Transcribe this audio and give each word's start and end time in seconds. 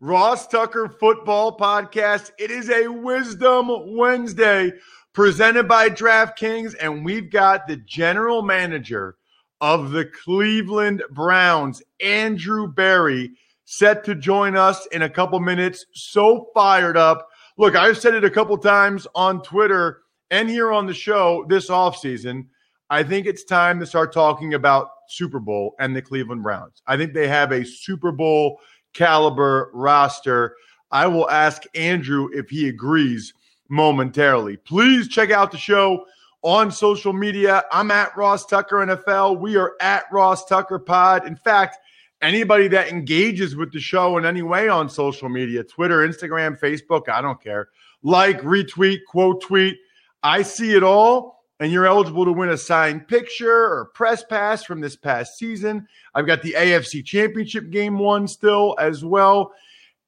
Ross 0.00 0.46
Tucker 0.46 0.88
Football 0.88 1.56
Podcast. 1.56 2.32
It 2.38 2.50
is 2.50 2.68
a 2.68 2.88
Wisdom 2.88 3.70
Wednesday 3.96 4.72
presented 5.12 5.68
by 5.68 5.88
DraftKings, 5.88 6.74
and 6.80 7.04
we've 7.04 7.30
got 7.30 7.66
the 7.66 7.76
general 7.76 8.42
manager 8.42 9.16
of 9.60 9.92
the 9.92 10.04
Cleveland 10.04 11.02
Browns, 11.10 11.82
Andrew 12.00 12.66
Berry, 12.66 13.32
set 13.64 14.04
to 14.04 14.14
join 14.14 14.56
us 14.56 14.86
in 14.86 15.02
a 15.02 15.10
couple 15.10 15.38
minutes. 15.40 15.86
So 15.94 16.50
fired 16.52 16.96
up. 16.96 17.28
Look, 17.56 17.76
I've 17.76 17.98
said 17.98 18.14
it 18.14 18.24
a 18.24 18.30
couple 18.30 18.58
times 18.58 19.06
on 19.14 19.42
Twitter 19.42 20.00
and 20.30 20.50
here 20.50 20.72
on 20.72 20.86
the 20.86 20.94
show 20.94 21.46
this 21.48 21.70
offseason. 21.70 22.46
I 22.90 23.02
think 23.04 23.26
it's 23.26 23.44
time 23.44 23.80
to 23.80 23.86
start 23.86 24.12
talking 24.12 24.54
about 24.54 24.88
Super 25.08 25.38
Bowl 25.38 25.74
and 25.78 25.94
the 25.94 26.02
Cleveland 26.02 26.42
Browns. 26.42 26.82
I 26.86 26.96
think 26.96 27.14
they 27.14 27.28
have 27.28 27.52
a 27.52 27.64
Super 27.64 28.12
Bowl 28.12 28.58
caliber 28.94 29.70
roster. 29.74 30.56
I 30.90 31.06
will 31.06 31.28
ask 31.28 31.62
Andrew 31.74 32.28
if 32.32 32.48
he 32.48 32.68
agrees 32.68 33.34
momentarily. 33.68 34.56
Please 34.56 35.08
check 35.08 35.30
out 35.30 35.50
the 35.50 35.58
show 35.58 36.06
on 36.42 36.70
social 36.70 37.12
media. 37.12 37.64
I'm 37.72 37.90
at 37.90 38.16
Ross 38.16 38.46
Tucker 38.46 38.76
NFL. 38.76 39.40
We 39.40 39.56
are 39.56 39.74
at 39.80 40.04
Ross 40.12 40.44
Tucker 40.46 40.78
Pod. 40.78 41.26
In 41.26 41.36
fact, 41.36 41.78
anybody 42.22 42.68
that 42.68 42.88
engages 42.88 43.56
with 43.56 43.72
the 43.72 43.80
show 43.80 44.18
in 44.18 44.24
any 44.24 44.42
way 44.42 44.68
on 44.68 44.88
social 44.88 45.28
media, 45.28 45.64
Twitter, 45.64 46.06
Instagram, 46.06 46.58
Facebook, 46.58 47.08
I 47.08 47.20
don't 47.20 47.42
care. 47.42 47.68
Like, 48.02 48.40
retweet, 48.42 49.00
quote 49.08 49.42
tweet. 49.42 49.76
I 50.22 50.42
see 50.42 50.74
it 50.74 50.82
all 50.82 51.43
and 51.60 51.70
you're 51.70 51.86
eligible 51.86 52.24
to 52.24 52.32
win 52.32 52.50
a 52.50 52.56
signed 52.56 53.06
picture 53.06 53.66
or 53.72 53.90
press 53.94 54.24
pass 54.24 54.64
from 54.64 54.80
this 54.80 54.96
past 54.96 55.38
season. 55.38 55.86
I've 56.14 56.26
got 56.26 56.42
the 56.42 56.54
AFC 56.56 57.04
Championship 57.04 57.70
game 57.70 57.98
one 57.98 58.26
still 58.26 58.74
as 58.78 59.04
well. 59.04 59.52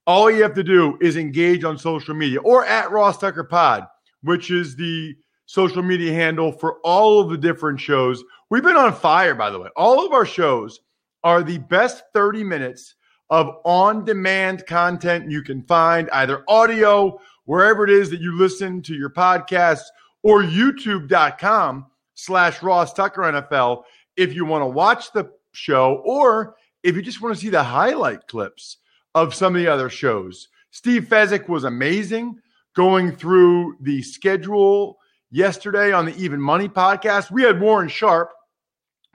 All 0.06 0.30
you 0.30 0.42
have 0.42 0.54
to 0.54 0.64
do 0.64 0.98
is 1.00 1.16
engage 1.16 1.64
on 1.64 1.78
social 1.78 2.14
media 2.14 2.40
or 2.40 2.64
at 2.64 2.90
Ross 2.90 3.18
Tucker 3.18 3.44
Pod, 3.44 3.86
which 4.22 4.50
is 4.50 4.76
the 4.76 5.14
social 5.46 5.82
media 5.82 6.12
handle 6.12 6.52
for 6.52 6.78
all 6.84 7.20
of 7.20 7.30
the 7.30 7.38
different 7.38 7.80
shows. 7.80 8.22
We've 8.50 8.62
been 8.62 8.76
on 8.76 8.92
fire, 8.92 9.34
by 9.34 9.50
the 9.50 9.58
way. 9.58 9.68
All 9.76 10.04
of 10.04 10.12
our 10.12 10.26
shows 10.26 10.80
are 11.24 11.42
the 11.42 11.58
best 11.58 12.04
30 12.12 12.44
minutes 12.44 12.94
of 13.30 13.56
on 13.64 14.04
demand 14.04 14.64
content 14.66 15.30
you 15.30 15.42
can 15.42 15.62
find, 15.62 16.08
either 16.10 16.44
audio, 16.48 17.18
wherever 17.44 17.84
it 17.84 17.90
is 17.90 18.10
that 18.10 18.20
you 18.20 18.36
listen 18.36 18.82
to 18.82 18.94
your 18.94 19.10
podcasts 19.10 19.86
or 20.26 20.42
youtube.com 20.42 21.86
slash 22.14 22.60
Ross 22.60 22.92
Tucker 22.92 23.22
NFL 23.22 23.84
if 24.16 24.34
you 24.34 24.44
want 24.44 24.62
to 24.62 24.66
watch 24.66 25.12
the 25.12 25.30
show 25.52 26.02
or 26.04 26.56
if 26.82 26.96
you 26.96 27.02
just 27.02 27.22
want 27.22 27.32
to 27.36 27.40
see 27.40 27.48
the 27.48 27.62
highlight 27.62 28.26
clips 28.26 28.78
of 29.14 29.36
some 29.36 29.54
of 29.54 29.62
the 29.62 29.68
other 29.68 29.88
shows. 29.88 30.48
Steve 30.72 31.04
Fezzik 31.04 31.48
was 31.48 31.62
amazing 31.62 32.40
going 32.74 33.14
through 33.14 33.76
the 33.80 34.02
schedule 34.02 34.98
yesterday 35.30 35.92
on 35.92 36.06
the 36.06 36.16
Even 36.16 36.40
Money 36.40 36.68
podcast. 36.68 37.30
We 37.30 37.44
had 37.44 37.60
Warren 37.60 37.88
Sharp, 37.88 38.32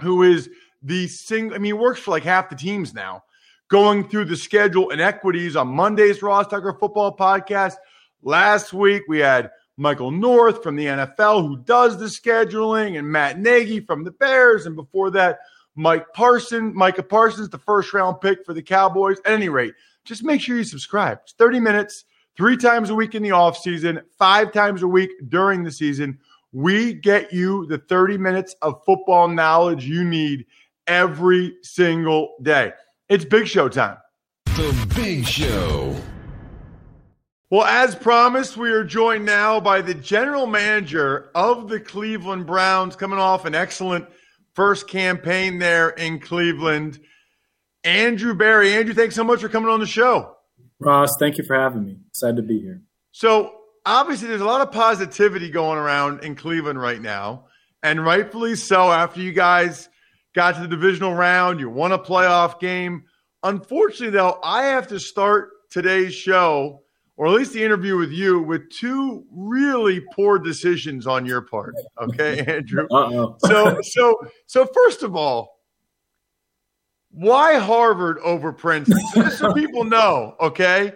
who 0.02 0.24
is 0.24 0.50
the 0.82 1.10
sing. 1.10 1.52
I 1.52 1.58
mean, 1.58 1.78
works 1.78 2.00
for 2.00 2.12
like 2.12 2.24
half 2.24 2.50
the 2.50 2.56
teams 2.56 2.94
now, 2.94 3.22
going 3.70 4.08
through 4.08 4.26
the 4.26 4.38
schedule 4.38 4.92
and 4.92 5.02
equities 5.02 5.58
on 5.58 5.68
Monday's 5.68 6.22
Ross 6.22 6.48
Tucker 6.48 6.78
Football 6.80 7.18
Podcast. 7.18 7.76
Last 8.24 8.72
week 8.72 9.04
we 9.10 9.20
had 9.20 9.52
Michael 9.82 10.12
North 10.12 10.62
from 10.62 10.76
the 10.76 10.86
NFL, 10.86 11.42
who 11.48 11.58
does 11.58 11.98
the 11.98 12.06
scheduling, 12.06 13.00
and 13.00 13.12
Matt 13.12 13.40
Nagy 13.40 13.80
from 13.80 14.04
the 14.04 14.12
Bears. 14.12 14.68
And 14.68 14.76
before 14.76 15.10
that, 15.12 15.40
Mike 15.76 16.06
Parson, 16.14 16.72
Micah 16.76 17.02
Parsons, 17.02 17.50
the 17.50 17.58
first 17.58 17.92
round 17.92 18.22
pick 18.22 18.46
for 18.46 18.54
the 18.54 18.62
Cowboys. 18.62 19.18
At 19.26 19.34
any 19.34 19.50
rate, 19.50 19.74
just 20.06 20.24
make 20.24 20.40
sure 20.40 20.56
you 20.56 20.64
subscribe. 20.64 21.20
It's 21.24 21.34
30 21.34 21.60
minutes, 21.60 22.06
three 22.38 22.58
times 22.58 22.92
a 22.92 22.96
week 22.96 23.16
in 23.16 23.24
the 23.24 23.32
off 23.32 23.58
season, 23.58 24.02
five 24.20 24.52
times 24.52 24.84
a 24.84 24.88
week 24.88 25.10
during 25.30 25.64
the 25.64 25.72
season. 25.72 26.20
We 26.52 26.94
get 26.94 27.34
you 27.34 27.66
the 27.66 27.80
30 27.80 28.20
minutes 28.20 28.56
of 28.62 28.84
football 28.86 29.30
knowledge 29.30 29.86
you 29.86 30.04
need 30.04 30.46
every 30.86 31.56
single 31.64 32.36
day. 32.44 32.74
It's 33.10 33.26
big 33.26 33.48
show 33.48 33.68
time. 33.68 33.98
The 34.46 34.92
Big 34.96 35.26
Show. 35.26 35.96
Well, 37.52 37.66
as 37.66 37.96
promised, 37.96 38.56
we 38.56 38.72
are 38.72 38.86
joined 38.86 39.26
now 39.26 39.60
by 39.60 39.82
the 39.82 39.94
general 39.94 40.48
manager 40.48 41.32
of 41.36 41.68
the 41.68 41.82
Cleveland 41.82 42.48
Browns, 42.48 42.96
coming 42.96 43.20
off 43.20 43.44
an 43.44 43.54
excellent 43.54 44.06
first 44.54 44.88
campaign 44.88 45.60
there 45.60 45.90
in 45.90 46.22
Cleveland, 46.22 47.02
Andrew 47.84 48.34
Berry. 48.34 48.74
Andrew, 48.74 48.94
thanks 48.94 49.16
so 49.16 49.26
much 49.26 49.42
for 49.42 49.50
coming 49.50 49.70
on 49.70 49.82
the 49.82 49.86
show. 49.86 50.34
Ross, 50.80 51.10
thank 51.20 51.38
you 51.38 51.44
for 51.44 51.60
having 51.60 51.84
me. 51.84 51.98
Excited 52.08 52.38
to 52.38 52.42
be 52.42 52.62
here. 52.62 52.84
So, 53.12 53.54
obviously, 53.86 54.30
there's 54.30 54.40
a 54.40 54.46
lot 54.46 54.62
of 54.62 54.72
positivity 54.72 55.50
going 55.50 55.78
around 55.78 56.24
in 56.24 56.36
Cleveland 56.36 56.80
right 56.80 57.02
now, 57.02 57.48
and 57.84 58.06
rightfully 58.06 58.56
so. 58.56 58.90
After 58.90 59.20
you 59.20 59.34
guys 59.34 59.90
got 60.34 60.56
to 60.56 60.62
the 60.62 60.70
divisional 60.70 61.14
round, 61.14 61.60
you 61.60 61.70
won 61.70 61.92
a 61.92 62.00
playoff 62.00 62.62
game. 62.62 63.04
Unfortunately, 63.44 64.12
though, 64.12 64.40
I 64.42 64.68
have 64.68 64.88
to 64.88 65.02
start 65.02 65.50
today's 65.70 66.14
show 66.14 66.81
or 67.18 67.28
at 67.28 67.34
least 67.34 67.54
the 67.54 67.64
interview 67.64 67.98
with 67.98 68.12
you, 68.12 68.42
with 68.42 68.70
two 68.70 69.26
really 69.32 70.02
poor 70.14 70.40
decisions 70.40 71.06
on 71.08 71.26
your 71.26 71.42
part. 71.42 71.76
Okay, 72.02 72.40
Andrew. 72.48 72.88
so, 73.40 73.80
so, 73.82 74.20
so 74.48 74.66
first 74.74 75.04
of 75.04 75.16
all, 75.16 75.60
why 77.12 77.56
Harvard 77.56 78.18
over 78.20 78.54
Princeton? 78.54 78.98
Just 79.14 79.40
so 79.40 79.54
people 79.56 79.84
know, 79.84 80.36
okay. 80.40 80.94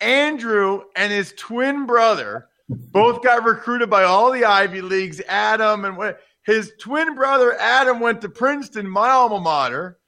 Andrew 0.00 0.82
and 0.96 1.12
his 1.12 1.32
twin 1.38 1.86
brother 1.86 2.48
both 2.68 3.22
got 3.22 3.44
recruited 3.44 3.88
by 3.88 4.04
all 4.04 4.30
the 4.30 4.44
Ivy 4.44 4.82
Leagues. 4.82 5.20
Adam 5.28 5.84
and 5.84 6.14
his 6.44 6.72
twin 6.78 7.14
brother 7.14 7.56
Adam 7.58 8.00
went 8.00 8.20
to 8.20 8.28
Princeton, 8.28 8.88
my 8.88 9.08
alma 9.08 9.40
mater. 9.40 9.98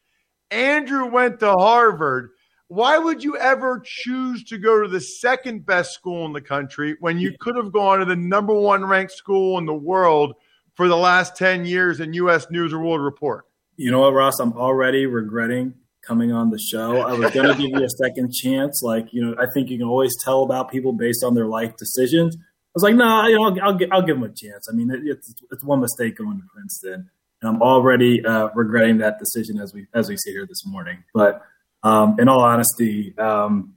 Andrew 0.50 1.10
went 1.10 1.40
to 1.40 1.52
Harvard. 1.52 2.30
Why 2.68 2.98
would 2.98 3.22
you 3.22 3.36
ever 3.36 3.80
choose 3.84 4.42
to 4.44 4.58
go 4.58 4.82
to 4.82 4.88
the 4.88 5.00
second 5.00 5.64
best 5.64 5.92
school 5.92 6.26
in 6.26 6.32
the 6.32 6.40
country 6.40 6.96
when 6.98 7.18
you 7.18 7.36
could 7.38 7.56
have 7.56 7.72
gone 7.72 8.00
to 8.00 8.04
the 8.04 8.16
number 8.16 8.52
one 8.52 8.84
ranked 8.84 9.12
school 9.12 9.58
in 9.58 9.66
the 9.66 9.74
world 9.74 10.34
for 10.74 10.88
the 10.88 10.96
last 10.96 11.36
10 11.36 11.64
years 11.64 12.00
in 12.00 12.12
U.S. 12.14 12.50
News 12.50 12.72
or 12.72 12.80
World 12.80 13.02
Report? 13.02 13.44
You 13.76 13.92
know 13.92 14.00
what, 14.00 14.14
Ross? 14.14 14.40
I'm 14.40 14.52
already 14.54 15.06
regretting 15.06 15.74
coming 16.02 16.32
on 16.32 16.50
the 16.50 16.58
show. 16.58 16.98
I 17.02 17.12
was 17.12 17.30
going 17.30 17.48
to 17.48 17.54
give 17.54 17.70
you 17.70 17.84
a 17.84 17.90
second 18.04 18.32
chance. 18.32 18.82
Like, 18.82 19.12
you 19.12 19.24
know, 19.24 19.36
I 19.38 19.46
think 19.52 19.70
you 19.70 19.78
can 19.78 19.86
always 19.86 20.14
tell 20.24 20.42
about 20.42 20.70
people 20.70 20.92
based 20.92 21.22
on 21.22 21.34
their 21.34 21.46
life 21.46 21.76
decisions. 21.76 22.36
I 22.36 22.42
was 22.74 22.82
like, 22.82 22.94
no, 22.94 23.04
nah, 23.04 23.26
you 23.26 23.36
know, 23.36 23.44
I'll, 23.44 23.60
I'll, 23.62 23.78
I'll, 23.92 24.02
give 24.02 24.20
them 24.20 24.24
a 24.24 24.28
chance. 24.28 24.68
I 24.70 24.74
mean, 24.74 24.90
it, 24.90 25.00
it's, 25.04 25.34
it's 25.50 25.64
one 25.64 25.80
mistake 25.80 26.18
going 26.18 26.38
to 26.38 26.44
Princeton. 26.52 27.10
and 27.42 27.48
I'm 27.48 27.62
already 27.62 28.24
uh, 28.24 28.48
regretting 28.54 28.98
that 28.98 29.18
decision 29.18 29.58
as 29.58 29.72
we 29.72 29.86
as 29.94 30.08
we 30.08 30.16
sit 30.16 30.32
here 30.32 30.46
this 30.46 30.66
morning. 30.66 31.02
But 31.14 31.42
um, 31.86 32.16
in 32.18 32.28
all 32.28 32.40
honesty, 32.40 33.16
um, 33.16 33.74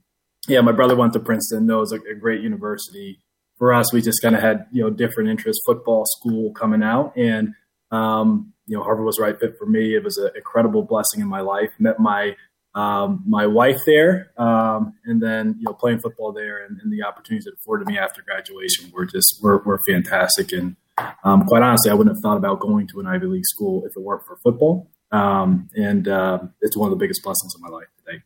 yeah, 0.48 0.60
my 0.62 0.72
brother 0.72 0.96
went 0.96 1.12
to 1.12 1.20
Princeton. 1.20 1.66
Knows 1.66 1.92
a, 1.92 1.96
a 2.10 2.14
great 2.14 2.40
university. 2.42 3.20
For 3.56 3.72
us, 3.72 3.92
we 3.92 4.02
just 4.02 4.20
kind 4.22 4.34
of 4.34 4.40
had 4.40 4.66
you 4.72 4.82
know 4.82 4.90
different 4.90 5.30
interests. 5.30 5.62
Football, 5.64 6.04
school 6.06 6.52
coming 6.52 6.82
out, 6.82 7.16
and 7.16 7.54
um, 7.92 8.52
you 8.66 8.76
know 8.76 8.82
Harvard 8.82 9.04
was 9.04 9.16
the 9.16 9.22
right 9.22 9.38
fit 9.38 9.56
for 9.58 9.66
me. 9.66 9.94
It 9.94 10.02
was 10.02 10.16
an 10.16 10.30
incredible 10.34 10.82
blessing 10.82 11.20
in 11.20 11.28
my 11.28 11.40
life. 11.40 11.70
Met 11.78 12.00
my 12.00 12.34
um, 12.74 13.22
my 13.28 13.46
wife 13.46 13.78
there, 13.86 14.32
um, 14.36 14.94
and 15.04 15.22
then 15.22 15.56
you 15.58 15.64
know 15.66 15.74
playing 15.74 16.00
football 16.00 16.32
there, 16.32 16.64
and, 16.64 16.80
and, 16.80 16.92
the 16.92 17.02
opportunities 17.02 17.46
it 17.46 17.54
afforded 17.60 17.86
me 17.86 17.98
after 17.98 18.22
graduation 18.22 18.90
were 18.92 19.04
just 19.04 19.40
were, 19.42 19.58
were 19.58 19.80
fantastic. 19.86 20.52
And 20.52 20.76
um, 21.22 21.44
quite 21.46 21.62
honestly, 21.62 21.90
I 21.90 21.94
wouldn't 21.94 22.16
have 22.16 22.22
thought 22.22 22.36
about 22.36 22.60
going 22.60 22.88
to 22.88 23.00
an 23.00 23.06
Ivy 23.06 23.26
League 23.26 23.46
school 23.46 23.84
if 23.86 23.92
it 23.96 24.00
weren't 24.00 24.24
for 24.26 24.36
football. 24.42 24.90
Um, 25.12 25.68
and 25.76 26.08
uh, 26.08 26.40
it's 26.60 26.76
one 26.76 26.90
of 26.90 26.98
the 26.98 27.02
biggest 27.02 27.22
blessings 27.22 27.54
of 27.54 27.60
my 27.60 27.68
life 27.68 27.86
today. 28.04 28.22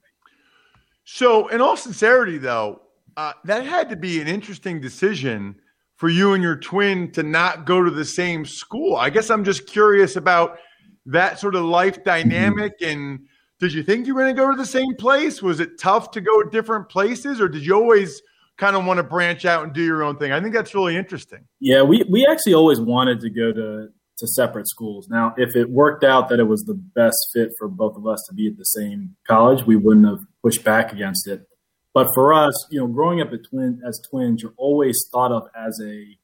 So, 1.04 1.48
in 1.48 1.60
all 1.60 1.76
sincerity, 1.76 2.38
though, 2.38 2.82
uh, 3.16 3.32
that 3.44 3.64
had 3.64 3.88
to 3.90 3.96
be 3.96 4.20
an 4.20 4.28
interesting 4.28 4.80
decision 4.80 5.56
for 5.96 6.08
you 6.08 6.32
and 6.32 6.42
your 6.42 6.56
twin 6.56 7.10
to 7.12 7.22
not 7.22 7.64
go 7.64 7.82
to 7.82 7.90
the 7.90 8.04
same 8.04 8.44
school. 8.44 8.96
I 8.96 9.10
guess 9.10 9.30
I'm 9.30 9.44
just 9.44 9.66
curious 9.66 10.16
about 10.16 10.58
that 11.06 11.38
sort 11.38 11.54
of 11.54 11.64
life 11.64 12.02
dynamic 12.02 12.72
and 12.80 13.20
did 13.60 13.72
you 13.72 13.82
think 13.82 14.06
you 14.06 14.14
were 14.14 14.22
going 14.22 14.34
to 14.34 14.42
go 14.42 14.50
to 14.50 14.56
the 14.56 14.66
same 14.66 14.94
place? 14.96 15.40
Was 15.40 15.60
it 15.60 15.78
tough 15.78 16.10
to 16.12 16.20
go 16.20 16.42
to 16.42 16.50
different 16.50 16.88
places, 16.88 17.40
or 17.40 17.48
did 17.48 17.64
you 17.64 17.74
always 17.74 18.20
kind 18.58 18.76
of 18.76 18.84
want 18.84 18.98
to 18.98 19.02
branch 19.02 19.44
out 19.44 19.64
and 19.64 19.72
do 19.72 19.82
your 19.82 20.02
own 20.02 20.16
thing? 20.16 20.32
I 20.32 20.40
think 20.40 20.52
that's 20.54 20.74
really 20.74 20.96
interesting. 20.96 21.46
Yeah, 21.60 21.82
we 21.82 22.04
we 22.10 22.26
actually 22.26 22.54
always 22.54 22.80
wanted 22.80 23.20
to 23.20 23.30
go 23.30 23.52
to 23.52 23.88
to 24.18 24.26
separate 24.26 24.68
schools. 24.68 25.08
Now, 25.08 25.34
if 25.36 25.56
it 25.56 25.70
worked 25.70 26.04
out 26.04 26.28
that 26.28 26.38
it 26.38 26.44
was 26.44 26.62
the 26.62 26.74
best 26.74 27.16
fit 27.32 27.50
for 27.58 27.68
both 27.68 27.96
of 27.96 28.06
us 28.06 28.22
to 28.28 28.34
be 28.34 28.46
at 28.46 28.56
the 28.56 28.64
same 28.64 29.16
college, 29.26 29.64
we 29.66 29.76
wouldn't 29.76 30.06
have 30.06 30.20
pushed 30.42 30.64
back 30.64 30.92
against 30.92 31.26
it. 31.26 31.48
But 31.92 32.08
for 32.14 32.32
us, 32.32 32.54
you 32.70 32.80
know, 32.80 32.86
growing 32.86 33.20
up 33.20 33.30
twin, 33.48 33.80
as 33.86 34.00
twins, 34.10 34.42
you're 34.42 34.54
always 34.56 34.96
thought 35.12 35.32
of 35.32 35.48
as 35.54 35.80
a 35.82 36.18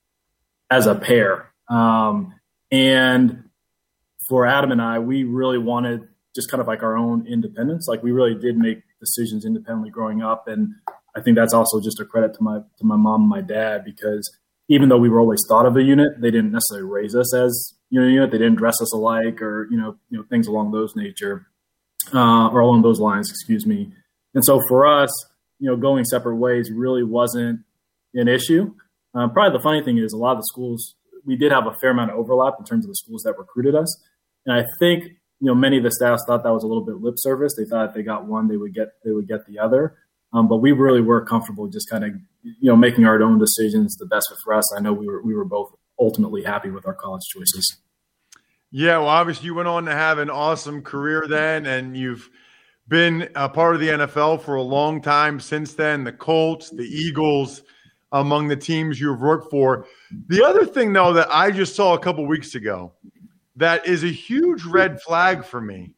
as 0.71 0.87
a 0.87 0.95
pair. 0.95 1.53
Um, 1.69 2.35
and 2.71 3.45
for 4.29 4.47
Adam 4.47 4.73
and 4.73 4.83
I, 4.83 4.99
we 4.99 5.25
really 5.25 5.59
wanted 5.59 6.09
just 6.35 6.51
kind 6.51 6.61
of 6.61 6.67
like 6.67 6.83
our 6.83 6.97
own 6.97 7.27
independence. 7.27 7.87
Like 7.89 8.03
we 8.03 8.13
really 8.13 8.35
did 8.35 8.57
make 8.57 8.83
decisions 9.01 9.45
independently 9.45 9.91
growing 9.91 10.23
up, 10.23 10.49
and 10.49 10.75
I 11.17 11.21
think 11.21 11.37
that's 11.37 11.55
also 11.55 11.81
just 11.81 12.01
a 12.01 12.05
credit 12.05 12.35
to 12.35 12.43
my 12.43 12.59
to 12.59 12.85
my 12.85 12.97
mom 12.97 13.23
and 13.23 13.31
my 13.31 13.41
dad 13.41 13.85
because 13.85 14.29
even 14.69 14.89
though 14.89 14.99
we 14.99 15.09
were 15.09 15.19
always 15.19 15.41
thought 15.49 15.67
of 15.67 15.77
a 15.77 15.83
unit, 15.83 16.21
they 16.21 16.31
didn't 16.31 16.53
necessarily 16.53 16.89
raise 16.89 17.15
us 17.15 17.35
as 17.35 17.75
you 17.91 18.01
know 18.01 18.07
unit. 18.07 18.31
They 18.31 18.39
didn't 18.39 18.57
dress 18.57 18.81
us 18.81 18.93
alike 18.95 19.43
or 19.43 19.69
you 19.71 19.77
know 19.77 19.97
you 20.11 20.19
know 20.19 20.25
things 20.25 20.47
along 20.47 20.73
those 20.73 20.97
nature 20.97 21.47
uh, 22.15 22.49
or 22.49 22.61
along 22.61 22.83
those 22.83 23.01
lines. 23.01 23.31
Excuse 23.31 23.67
me. 23.67 23.93
And 24.35 24.45
so 24.45 24.61
for 24.69 24.87
us, 24.87 25.11
you 25.59 25.69
know, 25.69 25.77
going 25.77 26.05
separate 26.05 26.37
ways 26.37 26.71
really 26.73 27.03
wasn't 27.03 27.61
an 28.15 28.29
issue. 28.29 28.75
Uh, 29.15 29.29
probably 29.29 29.59
the 29.59 29.63
funny 29.63 29.83
thing 29.83 29.99
is 29.99 30.13
a 30.13 30.17
lot 30.17 30.33
of 30.33 30.39
the 30.39 30.47
schools 30.53 30.95
we 31.27 31.37
did 31.37 31.53
have 31.53 31.67
a 31.67 31.75
fair 31.81 31.91
amount 31.91 32.11
of 32.11 32.17
overlap 32.17 32.55
in 32.59 32.65
terms 32.65 32.85
of 32.85 32.89
the 32.89 32.95
schools 32.95 33.23
that 33.25 33.37
recruited 33.37 33.75
us, 33.75 34.03
and 34.47 34.57
I 34.57 34.65
think 34.79 35.05
you 35.41 35.47
know, 35.47 35.55
many 35.55 35.79
of 35.79 35.85
the 35.85 35.91
staffs 35.91 36.23
thought 36.27 36.43
that 36.43 36.53
was 36.53 36.63
a 36.63 36.67
little 36.67 36.85
bit 36.85 36.97
lip 36.97 37.15
service. 37.17 37.55
They 37.57 37.65
thought 37.65 37.89
if 37.89 37.95
they 37.95 38.03
got 38.03 38.27
one, 38.27 38.49
they 38.49 38.57
would 38.57 38.75
get 38.75 38.89
they 39.05 39.11
would 39.11 39.27
get 39.27 39.47
the 39.47 39.59
other. 39.59 39.97
Um, 40.33 40.49
but 40.49 40.59
we 40.59 40.73
really 40.73 41.01
were 41.01 41.25
comfortable 41.25 41.67
just 41.67 41.89
kind 41.89 42.05
of 42.05 42.11
you 42.43 42.71
know 42.71 42.77
making 42.77 43.07
our 43.07 43.21
own 43.23 43.39
decisions 43.39 43.97
the 43.97 44.07
best 44.07 44.33
for 44.45 44.55
us. 44.55 44.77
I 44.77 44.81
know 44.81 44.93
we 44.93 45.07
were 45.07 45.23
we 45.23 45.35
were 45.35 45.47
both 45.47 45.73
ultimately 46.01 46.43
happy 46.43 46.71
with 46.71 46.87
our 46.87 46.95
college 46.95 47.23
choices. 47.29 47.77
Yeah, 48.73 48.99
well, 48.99 49.09
obviously 49.09 49.47
you 49.47 49.55
went 49.55 49.69
on 49.69 49.85
to 49.87 49.93
have 49.93 50.19
an 50.19 50.31
awesome 50.31 50.83
career 50.83 51.27
then, 51.29 51.67
and 51.67 51.97
you've 51.97 52.31
been 52.89 53.29
a 53.35 53.49
part 53.49 53.75
of 53.75 53.81
the 53.81 53.89
NFL 53.89 54.43
for 54.43 54.55
a 54.55 54.63
long 54.63 55.03
time 55.03 55.41
since 55.41 55.75
then. 55.75 56.05
The 56.05 56.13
Colts, 56.13 56.71
the 56.71 56.85
Eagles, 56.85 57.63
among 58.13 58.49
the 58.49 58.57
teams 58.57 59.01
you've 59.01 59.21
worked 59.21 59.51
for. 59.51 59.87
The 60.29 60.45
other 60.45 60.67
thing, 60.67 60.93
though, 60.93 61.13
that 61.13 61.29
I 61.31 61.51
just 61.51 61.75
saw 61.77 61.95
a 61.95 61.99
couple 61.99 62.27
weeks 62.27 62.55
ago 62.55 62.93
that 63.57 63.87
is 63.87 64.05
a 64.05 64.09
huge 64.09 64.65
red 64.65 65.01
flag 65.03 65.45
for 65.45 65.61
me. 65.61 65.93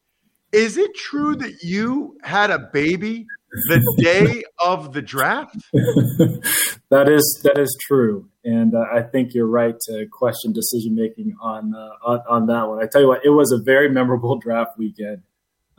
Is 0.53 0.77
it 0.77 0.95
true 0.95 1.35
that 1.37 1.63
you 1.63 2.19
had 2.23 2.51
a 2.51 2.71
baby 2.73 3.27
the 3.53 3.95
day 3.99 4.45
of 4.65 4.93
the 4.93 5.03
draft? 5.03 5.57
that 5.73 7.09
is 7.09 7.41
that 7.45 7.59
is 7.59 7.77
true, 7.81 8.29
and 8.45 8.75
uh, 8.75 8.85
I 8.93 9.03
think 9.03 9.35
you're 9.35 9.47
right 9.47 9.75
to 9.89 10.07
question 10.11 10.53
decision 10.53 10.95
making 10.95 11.37
on, 11.41 11.75
uh, 11.75 12.09
on, 12.11 12.21
on 12.29 12.47
that 12.47 12.69
one. 12.69 12.83
I 12.83 12.87
tell 12.87 13.01
you 13.01 13.09
what, 13.09 13.25
it 13.25 13.31
was 13.31 13.53
a 13.53 13.63
very 13.63 13.89
memorable 13.89 14.39
draft 14.39 14.79
weekend. 14.79 15.23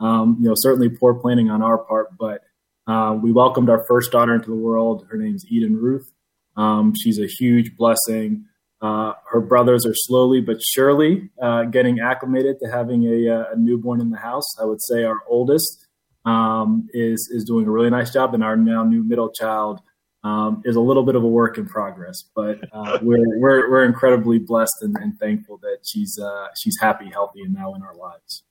Um, 0.00 0.38
you 0.40 0.48
know, 0.48 0.54
certainly 0.56 0.88
poor 0.88 1.14
planning 1.14 1.50
on 1.50 1.62
our 1.62 1.78
part, 1.78 2.16
but 2.18 2.42
uh, 2.86 3.16
we 3.20 3.32
welcomed 3.32 3.70
our 3.70 3.84
first 3.86 4.12
daughter 4.12 4.34
into 4.34 4.50
the 4.50 4.56
world. 4.56 5.06
Her 5.10 5.16
name's 5.16 5.44
Eden 5.48 5.76
Ruth. 5.76 6.10
Um, 6.56 6.92
she's 7.00 7.18
a 7.18 7.26
huge 7.26 7.76
blessing. 7.76 8.46
Uh, 8.80 9.14
her 9.30 9.40
brothers 9.40 9.86
are 9.86 9.94
slowly 9.94 10.40
but 10.40 10.58
surely 10.60 11.30
uh, 11.40 11.64
getting 11.64 12.00
acclimated 12.00 12.56
to 12.60 12.70
having 12.70 13.04
a, 13.04 13.28
uh, 13.30 13.44
a, 13.52 13.56
newborn 13.56 14.00
in 14.00 14.10
the 14.10 14.18
house. 14.18 14.44
I 14.60 14.66
would 14.66 14.82
say 14.82 15.04
our 15.04 15.16
oldest 15.26 15.83
um, 16.24 16.88
is 16.92 17.28
is 17.28 17.44
doing 17.44 17.66
a 17.66 17.70
really 17.70 17.90
nice 17.90 18.12
job, 18.12 18.34
and 18.34 18.42
our 18.42 18.56
now 18.56 18.84
new 18.84 19.02
middle 19.02 19.30
child 19.30 19.80
um, 20.22 20.62
is 20.64 20.76
a 20.76 20.80
little 20.80 21.02
bit 21.02 21.16
of 21.16 21.22
a 21.22 21.28
work 21.28 21.58
in 21.58 21.66
progress. 21.66 22.24
But 22.34 22.60
uh, 22.72 22.98
we're, 23.02 23.38
we're, 23.38 23.70
we're 23.70 23.84
incredibly 23.84 24.38
blessed 24.38 24.82
and, 24.82 24.96
and 24.98 25.18
thankful 25.18 25.58
that 25.58 25.78
she's 25.82 26.18
uh, 26.18 26.48
she's 26.56 26.78
happy, 26.80 27.10
healthy, 27.10 27.42
and 27.42 27.54
now 27.54 27.74
in 27.74 27.82
our 27.82 27.94
lives. 27.94 28.42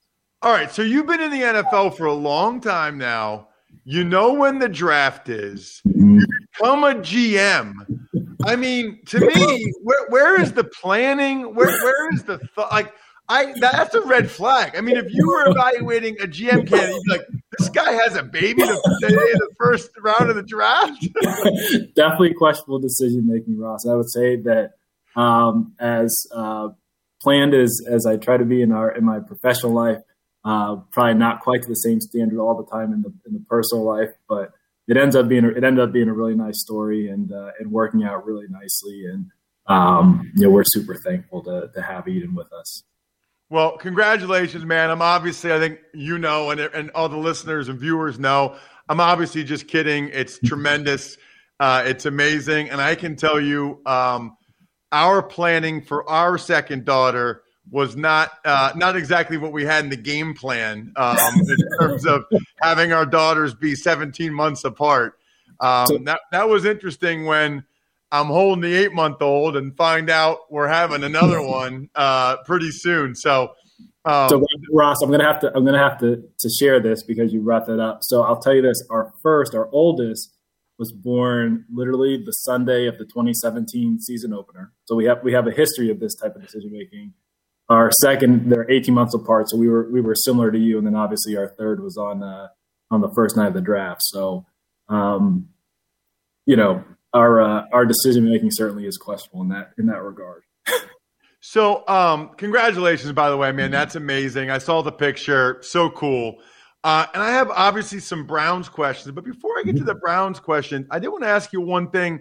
All 0.42 0.52
right, 0.52 0.70
so 0.70 0.82
you've 0.82 1.06
been 1.06 1.22
in 1.22 1.30
the 1.30 1.40
NFL 1.40 1.96
for 1.96 2.06
a 2.06 2.12
long 2.12 2.60
time 2.60 2.98
now. 2.98 3.48
You 3.84 4.04
know 4.04 4.34
when 4.34 4.58
the 4.58 4.68
draft 4.68 5.28
is. 5.28 5.80
You 5.84 6.24
become 6.52 6.84
a 6.84 6.94
GM 6.94 7.74
I 8.46 8.56
mean, 8.56 9.00
to 9.06 9.20
me, 9.20 9.72
where, 9.82 10.06
where 10.08 10.40
is 10.40 10.52
the 10.52 10.64
planning? 10.64 11.54
Where 11.54 11.68
where 11.68 12.12
is 12.12 12.22
the 12.24 12.38
th- 12.38 12.68
like? 12.70 12.92
I 13.26 13.54
that's 13.58 13.94
a 13.94 14.02
red 14.02 14.30
flag. 14.30 14.76
I 14.76 14.82
mean, 14.82 14.96
if 14.96 15.10
you 15.10 15.26
were 15.26 15.48
evaluating 15.48 16.16
a 16.20 16.26
GM 16.26 16.68
candidate, 16.68 16.94
you'd 16.94 17.02
be 17.04 17.10
like, 17.10 17.26
this 17.58 17.68
guy 17.68 17.92
has 17.92 18.16
a 18.16 18.22
baby 18.22 18.62
the, 18.62 18.74
the 19.00 19.54
first 19.58 19.90
round 20.02 20.30
of 20.30 20.36
the 20.36 20.42
draft. 20.42 21.06
Definitely 21.94 22.34
questionable 22.34 22.78
decision 22.78 23.26
making, 23.26 23.58
Ross. 23.58 23.86
I 23.86 23.94
would 23.94 24.10
say 24.10 24.36
that 24.36 24.72
um, 25.16 25.74
as 25.78 26.26
uh, 26.34 26.68
planned 27.22 27.54
as 27.54 27.80
as 27.88 28.06
I 28.06 28.16
try 28.16 28.36
to 28.36 28.44
be 28.44 28.62
in 28.62 28.72
our 28.72 28.90
in 28.90 29.04
my 29.04 29.20
professional 29.20 29.72
life, 29.72 29.98
uh, 30.44 30.76
probably 30.92 31.14
not 31.14 31.40
quite 31.40 31.62
to 31.62 31.68
the 31.68 31.74
same 31.74 32.00
standard 32.00 32.38
all 32.38 32.56
the 32.56 32.70
time 32.70 32.92
in 32.92 33.02
the 33.02 33.12
in 33.26 33.34
the 33.34 33.44
personal 33.48 33.84
life, 33.84 34.10
but 34.28 34.52
it 34.86 34.96
ends 34.96 35.16
up 35.16 35.28
being 35.28 35.44
it 35.44 35.64
ended 35.64 35.80
up 35.80 35.92
being 35.92 36.08
a 36.08 36.14
really 36.14 36.34
nice 36.34 36.60
story 36.60 37.08
and 37.08 37.32
uh, 37.32 37.50
and 37.58 37.70
working 37.70 38.04
out 38.04 38.26
really 38.26 38.46
nicely. 38.48 39.04
And 39.06 39.30
um, 39.66 40.30
you 40.34 40.44
know, 40.44 40.50
we're 40.50 40.64
super 40.64 40.94
thankful 40.94 41.42
to 41.44 41.70
to 41.74 41.82
have 41.82 42.06
Eden 42.08 42.34
with 42.34 42.52
us. 42.52 42.84
Well, 43.54 43.76
congratulations, 43.76 44.64
man. 44.64 44.90
I'm 44.90 45.00
obviously, 45.00 45.52
I 45.52 45.60
think 45.60 45.78
you 45.92 46.18
know, 46.18 46.50
and 46.50 46.58
and 46.58 46.90
all 46.90 47.08
the 47.08 47.16
listeners 47.16 47.68
and 47.68 47.78
viewers 47.78 48.18
know. 48.18 48.56
I'm 48.88 48.98
obviously 48.98 49.44
just 49.44 49.68
kidding. 49.68 50.08
It's 50.08 50.40
tremendous. 50.40 51.18
Uh, 51.60 51.84
it's 51.86 52.04
amazing, 52.04 52.70
and 52.70 52.80
I 52.80 52.96
can 52.96 53.14
tell 53.14 53.40
you, 53.40 53.80
um, 53.86 54.36
our 54.90 55.22
planning 55.22 55.82
for 55.82 56.02
our 56.10 56.36
second 56.36 56.84
daughter 56.84 57.42
was 57.70 57.94
not 57.94 58.32
uh, 58.44 58.72
not 58.74 58.96
exactly 58.96 59.36
what 59.36 59.52
we 59.52 59.64
had 59.64 59.84
in 59.84 59.90
the 59.90 59.96
game 59.96 60.34
plan 60.34 60.92
um, 60.96 61.16
in 61.36 61.56
terms 61.78 62.06
of 62.06 62.24
having 62.60 62.92
our 62.92 63.06
daughters 63.06 63.54
be 63.54 63.76
17 63.76 64.34
months 64.34 64.64
apart. 64.64 65.16
Um, 65.60 66.02
that 66.06 66.18
that 66.32 66.48
was 66.48 66.64
interesting 66.64 67.24
when 67.24 67.62
I'm 68.14 68.26
holding 68.26 68.62
the 68.62 68.72
eight 68.72 68.92
month 68.92 69.20
old 69.20 69.56
and 69.56 69.76
find 69.76 70.08
out 70.08 70.38
we're 70.48 70.68
having 70.68 71.02
another 71.02 71.42
one 71.46 71.90
uh, 71.96 72.36
pretty 72.44 72.70
soon. 72.70 73.16
So, 73.16 73.54
um, 74.04 74.28
so 74.28 74.46
Ross, 74.72 75.02
I'm 75.02 75.10
gonna 75.10 75.24
have 75.24 75.40
to 75.40 75.52
I'm 75.52 75.64
gonna 75.64 75.82
have 75.82 75.98
to 75.98 76.22
to 76.38 76.48
share 76.48 76.78
this 76.78 77.02
because 77.02 77.32
you 77.32 77.40
brought 77.40 77.66
that 77.66 77.80
up. 77.80 77.98
So 78.02 78.22
I'll 78.22 78.38
tell 78.38 78.54
you 78.54 78.62
this: 78.62 78.80
our 78.88 79.12
first, 79.20 79.56
our 79.56 79.68
oldest, 79.72 80.32
was 80.78 80.92
born 80.92 81.64
literally 81.72 82.22
the 82.24 82.30
Sunday 82.30 82.86
of 82.86 82.98
the 82.98 83.04
2017 83.04 83.98
season 83.98 84.32
opener. 84.32 84.72
So 84.84 84.94
we 84.94 85.06
have 85.06 85.24
we 85.24 85.32
have 85.32 85.48
a 85.48 85.52
history 85.52 85.90
of 85.90 85.98
this 85.98 86.14
type 86.14 86.36
of 86.36 86.42
decision 86.42 86.70
making 86.72 87.14
our 87.68 87.90
second 88.02 88.50
they're 88.50 88.70
18 88.70 88.94
months 88.94 89.14
apart 89.14 89.48
so 89.48 89.56
we 89.56 89.70
were 89.70 89.90
we 89.90 90.02
were 90.02 90.14
similar 90.14 90.50
to 90.50 90.58
you 90.58 90.76
and 90.76 90.86
then 90.86 90.94
obviously 90.94 91.34
our 91.34 91.48
third 91.48 91.82
was 91.82 91.96
on 91.96 92.22
uh, 92.22 92.46
on 92.90 93.00
the 93.00 93.08
first 93.14 93.38
night 93.38 93.46
of 93.46 93.54
the 93.54 93.60
draft 93.62 94.02
so 94.02 94.44
um, 94.90 95.48
you 96.44 96.56
know 96.56 96.84
our 97.14 97.40
uh, 97.40 97.64
our 97.72 97.86
decision 97.86 98.28
making 98.28 98.50
certainly 98.50 98.86
is 98.86 98.98
questionable 98.98 99.42
in 99.42 99.48
that 99.48 99.70
in 99.78 99.86
that 99.86 100.02
regard. 100.02 100.42
So 101.46 101.86
um 101.88 102.30
congratulations 102.38 103.12
by 103.12 103.28
the 103.28 103.36
way 103.36 103.52
man. 103.52 103.70
That's 103.70 103.96
amazing. 103.96 104.50
I 104.50 104.56
saw 104.56 104.80
the 104.80 104.90
picture. 104.90 105.58
So 105.60 105.90
cool. 105.90 106.38
Uh, 106.82 107.06
and 107.12 107.22
i 107.22 107.30
have 107.30 107.50
obviously 107.50 107.98
some 107.98 108.26
browns 108.26 108.68
questions 108.68 109.14
but 109.14 109.24
before 109.24 109.50
i 109.58 109.62
get 109.62 109.76
to 109.76 109.84
the 109.84 109.94
browns 109.94 110.38
question 110.38 110.86
i 110.90 110.98
did 110.98 111.08
want 111.08 111.22
to 111.22 111.28
ask 111.28 111.52
you 111.52 111.60
one 111.60 111.90
thing. 111.90 112.20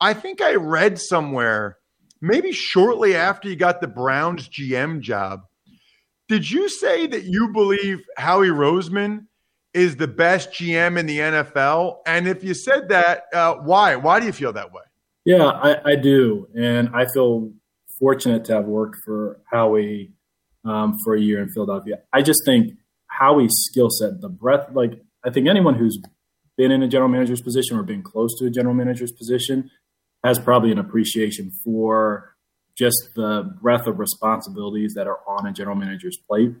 I 0.00 0.14
think 0.14 0.40
i 0.40 0.54
read 0.54 0.98
somewhere 1.00 1.78
maybe 2.22 2.52
shortly 2.52 3.14
after 3.14 3.50
you 3.50 3.56
got 3.56 3.82
the 3.82 3.88
Browns 3.88 4.48
GM 4.48 5.00
job, 5.00 5.42
Did 6.28 6.50
you 6.50 6.70
say 6.70 7.06
that 7.08 7.24
you 7.24 7.48
believe 7.48 8.00
Howie 8.16 8.48
Roseman 8.48 9.26
is 9.74 9.96
the 9.96 10.08
best 10.08 10.50
GM 10.52 10.98
in 10.98 11.06
the 11.06 11.18
NFL? 11.18 11.98
And 12.06 12.28
if 12.28 12.44
you 12.44 12.54
said 12.54 12.88
that, 12.90 13.24
uh, 13.32 13.56
why? 13.56 13.96
Why 13.96 14.20
do 14.20 14.26
you 14.26 14.32
feel 14.32 14.52
that 14.52 14.72
way? 14.72 14.82
Yeah, 15.24 15.44
I, 15.46 15.92
I, 15.92 15.96
do, 15.96 16.48
and 16.54 16.90
I 16.94 17.06
feel 17.14 17.52
fortunate 17.98 18.44
to 18.46 18.54
have 18.54 18.64
worked 18.64 18.96
for 19.04 19.40
Howie 19.50 20.12
um, 20.64 20.96
for 21.04 21.14
a 21.14 21.20
year 21.20 21.40
in 21.40 21.48
Philadelphia. 21.50 22.00
I 22.12 22.22
just 22.22 22.40
think 22.44 22.74
Howie's 23.06 23.52
skill 23.70 23.88
set, 23.90 24.20
the 24.20 24.28
breadth, 24.28 24.74
like 24.74 25.00
I 25.24 25.30
think 25.30 25.48
anyone 25.48 25.74
who's 25.74 25.98
been 26.56 26.72
in 26.72 26.82
a 26.82 26.88
general 26.88 27.08
manager's 27.08 27.40
position 27.40 27.78
or 27.78 27.82
been 27.82 28.02
close 28.02 28.36
to 28.38 28.46
a 28.46 28.50
general 28.50 28.74
manager's 28.74 29.12
position 29.12 29.70
has 30.24 30.38
probably 30.38 30.72
an 30.72 30.78
appreciation 30.78 31.52
for 31.64 32.34
just 32.76 33.10
the 33.14 33.54
breadth 33.60 33.86
of 33.86 33.98
responsibilities 33.98 34.94
that 34.94 35.06
are 35.06 35.18
on 35.28 35.46
a 35.46 35.52
general 35.52 35.76
manager's 35.76 36.18
plate. 36.28 36.52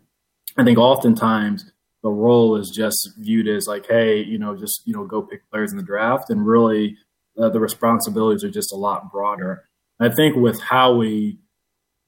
I 0.56 0.64
think 0.64 0.78
oftentimes 0.78 1.70
the 2.02 2.10
role 2.10 2.56
is 2.56 2.72
just 2.74 3.12
viewed 3.18 3.48
as 3.48 3.66
like, 3.66 3.86
hey, 3.86 4.22
you 4.22 4.38
know, 4.38 4.56
just 4.56 4.82
you 4.86 4.92
know, 4.92 5.04
go 5.04 5.22
pick 5.22 5.48
players 5.50 5.72
in 5.72 5.78
the 5.78 5.84
draft, 5.84 6.30
and 6.30 6.46
really 6.46 6.96
uh, 7.38 7.48
the 7.48 7.60
responsibilities 7.60 8.44
are 8.44 8.50
just 8.50 8.72
a 8.72 8.76
lot 8.76 9.10
broader. 9.10 9.68
I 10.00 10.08
think 10.08 10.36
with 10.36 10.60
Howie, 10.60 11.38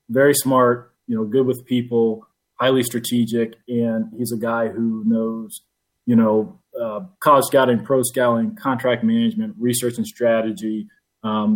very 0.09 0.35
smart, 0.35 0.93
you 1.07 1.17
know, 1.17 1.25
good 1.25 1.47
with 1.47 1.65
people, 1.65 2.27
highly 2.59 2.83
strategic, 2.83 3.55
and 3.69 4.13
he's 4.17 4.33
a 4.33 4.37
guy 4.37 4.69
who 4.69 5.05
knows, 5.07 5.61
you 6.07 6.17
know, 6.17 6.59
uh, 6.81 7.01
college 7.21 7.45
scouting, 7.45 7.85
pro 7.85 8.03
scouting, 8.03 8.57
contract 8.57 9.05
management, 9.05 9.55
research 9.59 9.97
and 9.97 10.07
strategy, 10.07 10.89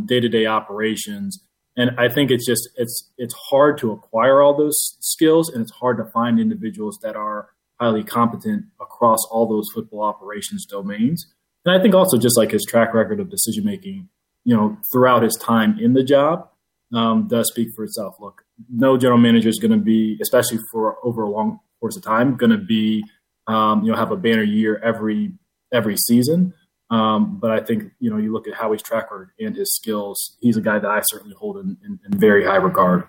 day 0.07 0.21
to 0.21 0.29
day 0.29 0.47
operations. 0.47 1.43
And 1.77 1.91
I 1.99 2.09
think 2.09 2.31
it's 2.31 2.47
just 2.47 2.69
it's 2.77 3.11
it's 3.19 3.35
hard 3.51 3.79
to 3.79 3.93
acquire 3.93 4.43
all 4.43 4.57
those 4.57 4.97
skills, 5.01 5.49
and 5.49 5.63
it's 5.63 5.73
hard 5.73 5.97
to 5.99 6.05
find 6.05 6.41
individuals 6.41 6.99
that 7.03 7.17
are 7.17 7.49
highly 7.81 8.05
competent 8.05 8.65
across 8.81 9.19
all 9.31 9.47
those 9.47 9.67
football 9.75 10.03
operations 10.03 10.67
domains. 10.67 11.33
And 11.65 11.79
I 11.79 11.83
think 11.83 11.95
also 11.95 12.19
just 12.19 12.37
like 12.37 12.51
his 12.51 12.65
track 12.65 12.95
record 12.95 13.21
of 13.21 13.31
decision 13.31 13.65
making, 13.65 14.09
you 14.45 14.57
know, 14.57 14.79
throughout 14.93 15.23
his 15.23 15.37
time 15.37 15.79
in 15.79 15.93
the 15.93 16.03
job, 16.03 16.49
um, 16.95 17.29
does 17.29 17.49
speak 17.49 17.69
for 17.77 17.85
itself. 17.85 18.17
Look, 18.21 18.45
no 18.71 18.97
general 18.97 19.19
manager 19.19 19.49
is 19.49 19.59
going 19.59 19.73
to 19.73 19.77
be, 19.77 20.19
especially 20.23 20.59
for 20.73 20.97
over 21.05 21.23
a 21.23 21.29
long 21.29 21.61
course 21.81 21.97
of 21.97 22.03
time, 22.03 22.37
going 22.37 22.51
to 22.51 22.59
be, 22.59 23.05
um, 23.47 23.85
you 23.85 23.93
know, 23.93 23.99
have 23.99 24.11
a 24.11 24.17
banner 24.17 24.43
year 24.43 24.81
every 24.83 25.33
every 25.73 25.97
season. 25.97 26.55
Um, 26.91 27.39
but 27.39 27.51
I 27.51 27.61
think 27.61 27.93
you 28.01 28.11
know, 28.11 28.17
you 28.17 28.33
look 28.33 28.49
at 28.49 28.55
Howie's 28.55 28.83
track 28.83 29.11
record 29.11 29.31
and 29.39 29.55
his 29.55 29.75
skills. 29.75 30.37
He's 30.41 30.57
a 30.57 30.63
guy 30.63 30.79
that 30.79 30.91
I 30.91 31.03
certainly 31.05 31.37
hold 31.39 31.59
in, 31.59 31.77
in, 31.85 32.01
in 32.11 32.19
very 32.19 32.45
high 32.45 32.57
regard. 32.57 33.05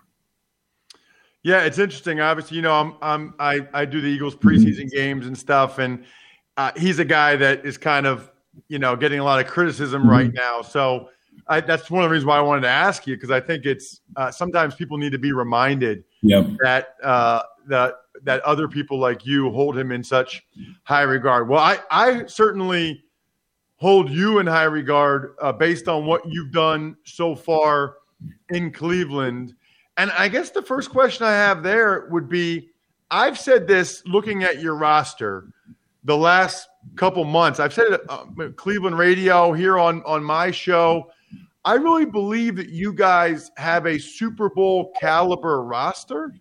Yeah, 1.44 1.64
it's 1.64 1.80
interesting. 1.80 2.20
Obviously, 2.20 2.58
you 2.58 2.64
know, 2.64 2.74
I'm, 2.74 2.96
I'm 3.02 3.34
I 3.40 3.68
I 3.74 3.86
do 3.86 4.02
the 4.02 4.08
Eagles 4.08 4.36
preseason 4.36 4.86
mm-hmm. 4.86 4.98
games 4.98 5.26
and 5.26 5.38
stuff, 5.38 5.80
and 5.80 6.04
uh, 6.58 6.72
he's 6.76 7.00
a 7.00 7.06
guy 7.06 7.36
that 7.38 7.66
is 7.66 7.78
kind 7.78 8.06
of 8.06 8.30
you 8.68 8.80
know 8.80 8.96
getting 8.96 9.20
a 9.20 9.24
lot 9.24 9.40
of 9.40 9.48
criticism 9.48 10.02
mm-hmm. 10.02 10.12
right 10.12 10.34
now. 10.34 10.62
So 10.62 11.10
I, 11.48 11.62
that's 11.62 11.90
one 11.90 12.04
of 12.04 12.10
the 12.10 12.14
reasons 12.14 12.28
why 12.28 12.38
I 12.38 12.42
wanted 12.42 12.62
to 12.62 12.70
ask 12.70 13.08
you 13.08 13.16
because 13.16 13.32
I 13.32 13.40
think 13.40 13.66
it's 13.66 14.02
uh, 14.16 14.32
sometimes 14.32 14.76
people 14.76 14.98
need 14.98 15.12
to 15.14 15.18
be 15.18 15.32
reminded 15.32 16.04
yep. 16.22 16.46
that 16.62 16.96
uh, 17.04 17.44
that 17.68 17.96
that 18.24 18.42
other 18.42 18.68
people 18.68 19.00
like 19.00 19.26
you 19.26 19.50
hold 19.52 19.78
him 19.78 19.92
in 19.92 20.04
such 20.04 20.46
high 20.84 21.04
regard. 21.04 21.48
Well, 21.48 21.62
I 21.62 21.80
I 21.90 22.26
certainly 22.26 23.04
hold 23.78 24.10
you 24.10 24.40
in 24.40 24.48
high 24.48 24.66
regard 24.66 25.36
uh, 25.42 25.54
based 25.54 25.88
on 25.88 26.06
what 26.06 26.22
you've 26.28 26.52
done 26.52 26.98
so 27.06 27.34
far 27.34 27.96
in 28.50 28.72
Cleveland. 28.72 29.56
And 30.00 30.14
I 30.14 30.30
guess 30.30 30.50
the 30.50 30.62
first 30.62 30.92
question 30.92 31.28
I 31.28 31.34
have 31.34 31.62
there 31.62 32.08
would 32.10 32.30
be 32.30 32.70
I've 33.12 33.38
said 33.38 33.68
this 33.68 34.02
looking 34.06 34.44
at 34.44 34.62
your 34.62 34.76
roster 34.76 35.50
the 36.06 36.16
last 36.16 36.70
couple 36.96 37.26
months. 37.26 37.60
I've 37.60 37.74
said 37.74 37.88
it 37.92 38.02
uh, 38.08 38.26
Cleveland 38.56 38.98
radio 38.98 39.52
here 39.52 39.78
on 39.78 40.02
on 40.06 40.24
my 40.24 40.52
show. 40.52 41.12
I 41.66 41.74
really 41.74 42.06
believe 42.06 42.56
that 42.56 42.70
you 42.70 42.94
guys 42.94 43.52
have 43.58 43.86
a 43.88 44.00
Super 44.00 44.50
Bowl 44.50 44.94
caliber 45.02 45.62
roster 45.64 46.34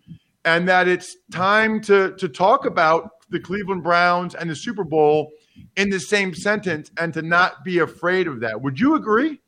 and 0.45 0.69
that 0.69 0.87
it's 0.87 1.17
time 1.33 1.81
to 1.81 2.15
to 2.15 2.29
talk 2.29 2.65
about 2.65 3.11
the 3.31 3.41
Cleveland 3.41 3.83
Browns 3.83 4.37
and 4.37 4.49
the 4.49 4.55
Super 4.55 4.85
Bowl 4.85 5.33
in 5.75 5.91
the 5.91 5.99
same 5.99 6.33
sentence 6.33 6.93
and 6.97 7.12
to 7.12 7.23
not 7.23 7.65
be 7.65 7.81
afraid 7.81 8.29
of 8.29 8.38
that. 8.38 8.62
Would 8.62 8.79
you 8.79 8.95
agree? 8.95 9.41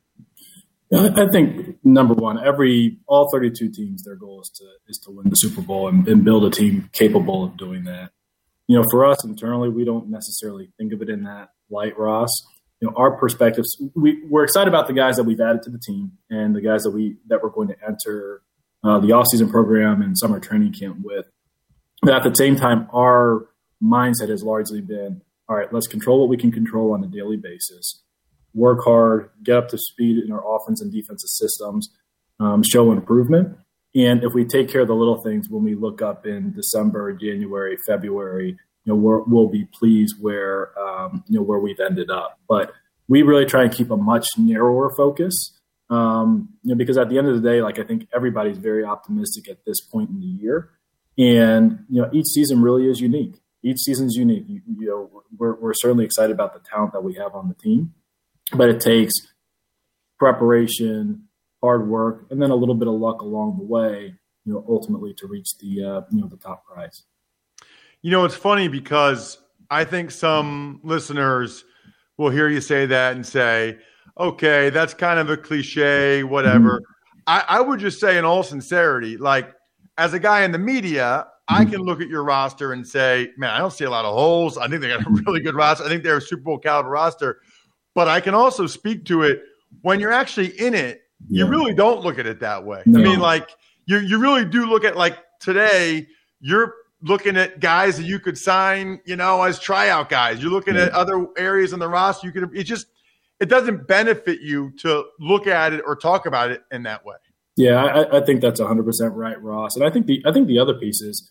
I 0.92 1.26
think 1.30 1.76
number 1.84 2.14
one, 2.14 2.44
every 2.44 2.98
all 3.06 3.28
32 3.32 3.70
teams, 3.70 4.02
their 4.02 4.16
goal 4.16 4.40
is 4.40 4.50
to 4.56 4.64
is 4.88 4.98
to 5.04 5.10
win 5.10 5.30
the 5.30 5.36
Super 5.36 5.60
Bowl 5.60 5.86
and, 5.88 6.06
and 6.08 6.24
build 6.24 6.44
a 6.44 6.50
team 6.50 6.90
capable 6.92 7.44
of 7.44 7.56
doing 7.56 7.84
that. 7.84 8.10
You 8.66 8.78
know, 8.78 8.84
for 8.90 9.06
us 9.06 9.24
internally, 9.24 9.68
we 9.68 9.84
don't 9.84 10.10
necessarily 10.10 10.72
think 10.78 10.92
of 10.92 11.02
it 11.02 11.08
in 11.08 11.24
that 11.24 11.50
light, 11.70 11.96
Ross. 11.98 12.30
You 12.80 12.88
know, 12.88 12.94
our 12.96 13.16
perspectives, 13.16 13.68
we, 13.94 14.24
we're 14.24 14.44
excited 14.44 14.68
about 14.68 14.86
the 14.88 14.92
guys 14.92 15.16
that 15.16 15.24
we've 15.24 15.40
added 15.40 15.62
to 15.62 15.70
the 15.70 15.78
team 15.78 16.12
and 16.30 16.56
the 16.56 16.60
guys 16.60 16.82
that 16.82 16.90
we 16.90 17.16
that 17.28 17.42
we're 17.42 17.50
going 17.50 17.68
to 17.68 17.76
enter 17.86 18.42
uh, 18.82 18.98
the 18.98 19.08
offseason 19.08 19.50
program 19.50 20.02
and 20.02 20.18
summer 20.18 20.40
training 20.40 20.72
camp 20.72 20.98
with. 21.02 21.26
But 22.02 22.14
at 22.14 22.24
the 22.24 22.34
same 22.34 22.56
time, 22.56 22.88
our 22.92 23.46
mindset 23.82 24.28
has 24.28 24.42
largely 24.42 24.80
been 24.80 25.22
all 25.50 25.56
right, 25.56 25.72
let's 25.72 25.88
control 25.88 26.20
what 26.20 26.28
we 26.28 26.36
can 26.36 26.52
control 26.52 26.92
on 26.92 27.02
a 27.02 27.08
daily 27.08 27.36
basis, 27.36 28.04
work 28.54 28.84
hard, 28.84 29.30
get 29.42 29.56
up 29.56 29.68
to 29.68 29.78
speed 29.78 30.22
in 30.24 30.32
our 30.32 30.42
offense 30.56 30.80
and 30.80 30.92
defensive 30.92 31.28
systems, 31.28 31.90
um, 32.38 32.62
show 32.62 32.92
improvement. 32.92 33.56
And 33.94 34.22
if 34.22 34.32
we 34.34 34.44
take 34.44 34.68
care 34.68 34.82
of 34.82 34.88
the 34.88 34.94
little 34.94 35.22
things 35.22 35.48
when 35.48 35.64
we 35.64 35.74
look 35.74 36.00
up 36.00 36.26
in 36.26 36.52
December, 36.52 37.12
January, 37.12 37.76
February, 37.86 38.56
you 38.84 38.92
know, 38.92 38.94
we 38.94 39.32
will 39.32 39.48
be 39.48 39.66
pleased 39.66 40.16
where, 40.20 40.78
um, 40.78 41.24
you 41.28 41.38
know, 41.38 41.44
where 41.44 41.58
we've 41.58 41.80
ended 41.80 42.10
up. 42.10 42.38
But 42.48 42.72
we 43.08 43.22
really 43.22 43.44
try 43.44 43.64
and 43.64 43.72
keep 43.72 43.90
a 43.90 43.96
much 43.96 44.26
narrower 44.38 44.94
focus. 44.96 45.58
Um, 45.90 46.50
you 46.62 46.70
know, 46.70 46.76
because 46.76 46.96
at 46.96 47.08
the 47.08 47.18
end 47.18 47.26
of 47.26 47.34
the 47.34 47.48
day, 47.48 47.62
like 47.62 47.80
I 47.80 47.82
think 47.82 48.06
everybody's 48.14 48.58
very 48.58 48.84
optimistic 48.84 49.48
at 49.48 49.64
this 49.66 49.80
point 49.80 50.10
in 50.10 50.20
the 50.20 50.26
year, 50.26 50.70
and 51.18 51.84
you 51.88 52.00
know, 52.00 52.08
each 52.12 52.26
season 52.26 52.62
really 52.62 52.88
is 52.88 53.00
unique 53.00 53.40
each 53.62 53.78
season's 53.78 54.16
unique. 54.16 54.44
You, 54.48 54.60
you 54.78 54.88
know, 54.88 55.22
we're, 55.36 55.54
we're 55.56 55.74
certainly 55.74 56.04
excited 56.04 56.32
about 56.32 56.54
the 56.54 56.60
talent 56.60 56.92
that 56.92 57.02
we 57.02 57.14
have 57.14 57.34
on 57.34 57.48
the 57.48 57.54
team, 57.54 57.94
but 58.52 58.68
it 58.68 58.80
takes 58.80 59.14
preparation, 60.18 61.28
hard 61.62 61.88
work, 61.88 62.26
and 62.30 62.40
then 62.40 62.50
a 62.50 62.54
little 62.54 62.74
bit 62.74 62.88
of 62.88 62.94
luck 62.94 63.22
along 63.22 63.58
the 63.58 63.64
way. 63.64 64.14
You 64.44 64.54
know, 64.54 64.64
ultimately 64.68 65.14
to 65.14 65.26
reach 65.26 65.58
the 65.58 65.84
uh, 65.84 66.00
you 66.10 66.20
know 66.20 66.26
the 66.26 66.36
top 66.36 66.64
prize. 66.64 67.02
You 68.02 68.10
know, 68.10 68.24
it's 68.24 68.34
funny 68.34 68.68
because 68.68 69.38
I 69.70 69.84
think 69.84 70.10
some 70.10 70.80
listeners 70.82 71.64
will 72.16 72.30
hear 72.30 72.48
you 72.48 72.60
say 72.60 72.86
that 72.86 73.14
and 73.14 73.24
say, 73.24 73.78
"Okay, 74.18 74.70
that's 74.70 74.94
kind 74.94 75.18
of 75.18 75.30
a 75.30 75.36
cliche, 75.36 76.24
whatever." 76.24 76.80
Mm-hmm. 76.80 77.22
I, 77.26 77.44
I 77.48 77.60
would 77.60 77.80
just 77.80 78.00
say, 78.00 78.18
in 78.18 78.24
all 78.24 78.42
sincerity, 78.42 79.16
like 79.16 79.54
as 79.98 80.14
a 80.14 80.18
guy 80.18 80.42
in 80.44 80.52
the 80.52 80.58
media, 80.58 81.26
I 81.50 81.64
can 81.64 81.80
look 81.80 82.00
at 82.00 82.08
your 82.08 82.22
roster 82.22 82.72
and 82.72 82.86
say, 82.86 83.32
man, 83.36 83.50
I 83.50 83.58
don't 83.58 83.72
see 83.72 83.84
a 83.84 83.90
lot 83.90 84.04
of 84.04 84.14
holes. 84.14 84.56
I 84.56 84.68
think 84.68 84.80
they 84.80 84.88
got 84.88 85.04
a 85.04 85.10
really 85.26 85.40
good 85.40 85.54
roster. 85.54 85.84
I 85.84 85.88
think 85.88 86.04
they're 86.04 86.18
a 86.18 86.20
Super 86.20 86.42
Bowl 86.42 86.58
caliber 86.58 86.90
roster. 86.90 87.40
But 88.00 88.08
I 88.08 88.20
can 88.20 88.34
also 88.34 88.66
speak 88.66 89.04
to 89.04 89.24
it 89.24 89.42
when 89.82 90.00
you're 90.00 90.10
actually 90.10 90.58
in 90.58 90.72
it. 90.72 91.02
You 91.28 91.46
really 91.46 91.74
don't 91.74 92.00
look 92.00 92.18
at 92.18 92.24
it 92.24 92.40
that 92.40 92.64
way. 92.64 92.82
No. 92.86 92.98
I 92.98 93.02
mean, 93.02 93.20
like 93.20 93.50
you 93.84 93.98
you 93.98 94.18
really 94.18 94.46
do 94.46 94.64
look 94.64 94.84
at 94.84 94.96
like 94.96 95.18
today. 95.38 96.06
You're 96.40 96.72
looking 97.02 97.36
at 97.36 97.60
guys 97.60 97.98
that 97.98 98.04
you 98.04 98.18
could 98.18 98.38
sign, 98.38 99.00
you 99.04 99.16
know, 99.16 99.42
as 99.42 99.58
tryout 99.58 100.08
guys. 100.08 100.40
You're 100.42 100.50
looking 100.50 100.76
yeah. 100.76 100.84
at 100.84 100.92
other 100.92 101.26
areas 101.36 101.74
in 101.74 101.78
the 101.78 101.90
roster. 101.90 102.26
You 102.26 102.32
could. 102.32 102.56
It 102.56 102.62
just 102.62 102.86
it 103.38 103.50
doesn't 103.50 103.86
benefit 103.86 104.40
you 104.40 104.72
to 104.78 105.04
look 105.18 105.46
at 105.46 105.74
it 105.74 105.82
or 105.84 105.94
talk 105.94 106.24
about 106.24 106.50
it 106.50 106.62
in 106.72 106.84
that 106.84 107.04
way. 107.04 107.16
Yeah, 107.56 107.84
I, 107.84 108.16
I 108.16 108.24
think 108.24 108.40
that's 108.40 108.60
100 108.60 108.82
percent 108.82 109.12
right, 109.12 109.38
Ross. 109.42 109.76
And 109.76 109.84
I 109.84 109.90
think 109.90 110.06
the 110.06 110.22
I 110.24 110.32
think 110.32 110.48
the 110.48 110.58
other 110.58 110.72
piece 110.72 111.02
is 111.02 111.30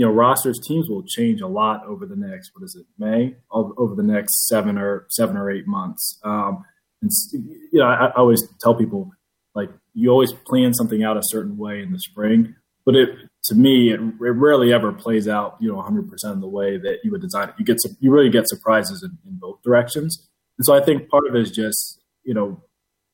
you 0.00 0.06
know, 0.06 0.12
rosters 0.12 0.58
teams 0.66 0.88
will 0.88 1.02
change 1.02 1.42
a 1.42 1.46
lot 1.46 1.84
over 1.84 2.06
the 2.06 2.16
next 2.16 2.52
what 2.54 2.64
is 2.64 2.74
it 2.74 2.86
May 2.96 3.36
over 3.52 3.94
the 3.94 4.02
next 4.02 4.48
seven 4.48 4.78
or 4.78 5.04
seven 5.10 5.36
or 5.36 5.50
eight 5.50 5.66
months. 5.66 6.18
Um, 6.24 6.64
and 7.02 7.10
you 7.30 7.80
know, 7.80 7.84
I, 7.84 8.06
I, 8.06 8.12
always 8.14 8.42
tell 8.62 8.74
people 8.74 9.10
like 9.54 9.68
you 9.92 10.08
always 10.08 10.32
plan 10.32 10.72
something 10.72 11.04
out 11.04 11.18
a 11.18 11.22
certain 11.24 11.58
way 11.58 11.82
in 11.82 11.92
the 11.92 11.98
spring, 11.98 12.54
but 12.86 12.96
it 12.96 13.10
to 13.44 13.54
me 13.54 13.90
it, 13.92 14.00
it 14.00 14.14
rarely 14.18 14.72
ever 14.72 14.90
plays 14.90 15.28
out 15.28 15.58
you 15.60 15.68
know 15.68 15.76
100 15.76 16.10
percent 16.10 16.32
of 16.32 16.40
the 16.40 16.48
way 16.48 16.78
that 16.78 17.00
you 17.04 17.10
would 17.10 17.20
design 17.20 17.50
it. 17.50 17.56
You 17.58 17.66
get 17.66 17.76
you 18.00 18.10
really 18.10 18.30
get 18.30 18.48
surprises 18.48 19.02
in, 19.02 19.18
in 19.30 19.36
both 19.38 19.60
directions, 19.62 20.30
and 20.56 20.64
so 20.64 20.74
I 20.74 20.82
think 20.82 21.10
part 21.10 21.28
of 21.28 21.34
it 21.34 21.42
is 21.42 21.50
just 21.50 22.00
you 22.24 22.32
know 22.32 22.64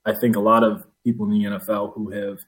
I 0.04 0.14
think 0.14 0.36
a 0.36 0.40
lot 0.40 0.62
of 0.62 0.86
people 1.02 1.26
in 1.26 1.32
the 1.32 1.48
NFL 1.50 1.94
who 1.94 2.10
have 2.10 2.38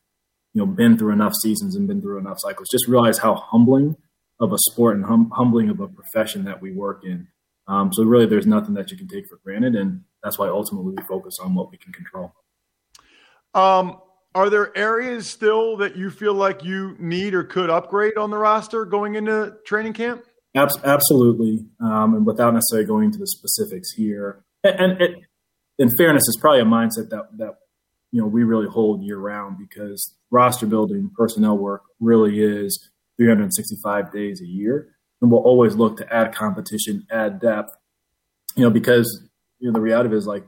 you 0.54 0.64
know 0.64 0.66
been 0.66 0.97
through 0.97 1.12
enough 1.12 1.35
seasons 1.42 1.75
and 1.75 1.88
been 1.88 2.00
through 2.00 2.18
enough 2.18 2.38
cycles 2.38 2.68
just 2.71 2.87
realize 2.87 3.18
how 3.18 3.35
humbling 3.35 3.97
of 4.40 4.52
a 4.52 4.59
sport 4.59 4.97
and 4.97 5.04
hum- 5.04 5.30
humbling 5.35 5.68
of 5.68 5.80
a 5.80 5.88
profession 5.88 6.45
that 6.45 6.61
we 6.61 6.73
work 6.73 7.02
in. 7.04 7.28
Um, 7.66 7.92
so 7.92 8.02
really, 8.04 8.26
there's 8.26 8.47
nothing 8.47 8.75
that 8.75 8.90
you 8.90 8.97
can 8.97 9.09
take 9.09 9.26
for 9.28 9.37
granted, 9.45 9.75
and 9.75 10.02
that's 10.23 10.38
why 10.38 10.49
ultimately 10.49 10.95
we 10.97 11.02
focus 11.04 11.38
on 11.38 11.54
what 11.54 11.71
we 11.71 11.76
can 11.76 11.92
control. 11.92 12.33
Um, 13.54 13.99
are 14.35 14.49
there 14.49 14.76
areas 14.76 15.28
still 15.28 15.76
that 15.78 15.97
you 15.97 16.11
feel 16.11 16.35
like 16.35 16.64
you 16.64 16.97
need 16.99 17.35
or 17.35 17.45
could 17.45 17.71
upgrade 17.71 18.16
on 18.16 18.30
the 18.30 18.38
roster 18.38 18.85
going 18.85 19.16
into 19.16 19.54
training 19.66 19.92
camp? 19.92 20.25
Absolutely, 20.54 21.66
um, 21.80 22.14
and 22.14 22.26
without 22.26 22.54
necessarily 22.54 22.87
going 22.87 23.07
into 23.07 23.18
the 23.18 23.26
specifics 23.26 23.92
here, 23.92 24.45
and, 24.64 24.80
and 24.80 25.02
it, 25.02 25.18
in 25.78 25.90
fairness, 25.97 26.23
it's 26.26 26.40
probably 26.40 26.61
a 26.61 26.64
mindset 26.64 27.11
that 27.11 27.26
that 27.37 27.59
you 28.12 28.21
know 28.21 28.26
we 28.26 28.45
really 28.45 28.66
hold 28.66 29.02
year 29.02 29.18
round 29.18 29.59
because 29.59 30.14
roster 30.30 30.66
building, 30.66 31.11
personnel 31.16 31.57
work 31.57 31.83
really 32.00 32.40
is 32.40 32.90
365 33.18 34.12
days 34.12 34.40
a 34.40 34.46
year, 34.46 34.88
and 35.20 35.30
we'll 35.30 35.42
always 35.42 35.75
look 35.75 35.96
to 35.98 36.14
add 36.14 36.34
competition, 36.34 37.06
add 37.10 37.40
depth, 37.40 37.76
you 38.56 38.62
know, 38.62 38.70
because 38.70 39.22
you 39.58 39.68
know 39.68 39.72
the 39.72 39.80
reality 39.80 40.14
is 40.14 40.26
like 40.26 40.44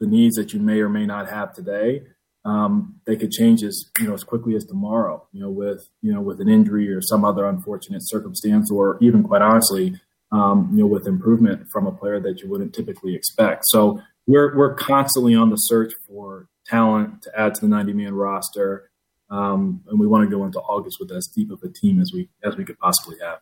the 0.00 0.06
needs 0.06 0.36
that 0.36 0.52
you 0.52 0.60
may 0.60 0.80
or 0.80 0.88
may 0.88 1.06
not 1.06 1.28
have 1.28 1.54
today 1.54 2.02
um, 2.44 3.00
they 3.06 3.16
could 3.16 3.30
change 3.30 3.62
as 3.62 3.84
you 3.98 4.06
know 4.06 4.14
as 4.14 4.24
quickly 4.24 4.54
as 4.54 4.64
tomorrow. 4.64 5.26
You 5.32 5.42
know, 5.42 5.50
with 5.50 5.88
you 6.02 6.12
know 6.12 6.20
with 6.20 6.40
an 6.40 6.48
injury 6.48 6.90
or 6.90 7.02
some 7.02 7.24
other 7.24 7.44
unfortunate 7.44 8.00
circumstance, 8.04 8.70
or 8.70 8.98
even 9.00 9.22
quite 9.22 9.42
honestly, 9.42 10.00
um, 10.32 10.70
you 10.72 10.80
know, 10.80 10.86
with 10.86 11.06
improvement 11.06 11.68
from 11.70 11.86
a 11.86 11.92
player 11.92 12.20
that 12.20 12.40
you 12.40 12.48
wouldn't 12.48 12.74
typically 12.74 13.14
expect. 13.14 13.64
So 13.66 14.00
we're 14.26 14.56
we're 14.56 14.74
constantly 14.74 15.34
on 15.34 15.50
the 15.50 15.56
search 15.56 15.92
for 16.06 16.48
talent 16.66 17.22
to 17.22 17.38
add 17.38 17.54
to 17.56 17.62
the 17.62 17.68
90 17.68 17.92
man 17.92 18.14
roster, 18.14 18.89
um, 19.30 19.82
and 19.88 19.98
we 19.98 20.06
want 20.06 20.28
to 20.28 20.36
go 20.36 20.44
into 20.44 20.60
August 20.60 20.98
with 21.00 21.12
as 21.12 21.26
deep 21.26 21.50
of 21.50 21.62
a 21.62 21.68
team 21.68 22.00
as 22.00 22.12
we 22.12 22.28
as 22.42 22.56
we 22.56 22.64
could 22.64 22.78
possibly 22.78 23.16
have. 23.22 23.38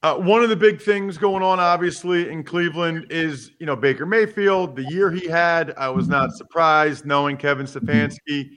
Uh, 0.00 0.14
one 0.14 0.44
of 0.44 0.48
the 0.48 0.56
big 0.56 0.80
things 0.80 1.18
going 1.18 1.42
on, 1.42 1.58
obviously, 1.58 2.28
in 2.30 2.44
Cleveland 2.44 3.06
is 3.10 3.50
you 3.58 3.66
know 3.66 3.74
Baker 3.74 4.06
Mayfield. 4.06 4.76
The 4.76 4.84
year 4.84 5.10
he 5.10 5.26
had, 5.26 5.74
I 5.76 5.88
was 5.88 6.08
not 6.08 6.32
surprised 6.32 7.04
knowing 7.04 7.36
Kevin 7.36 7.66
Stefanski. 7.66 8.50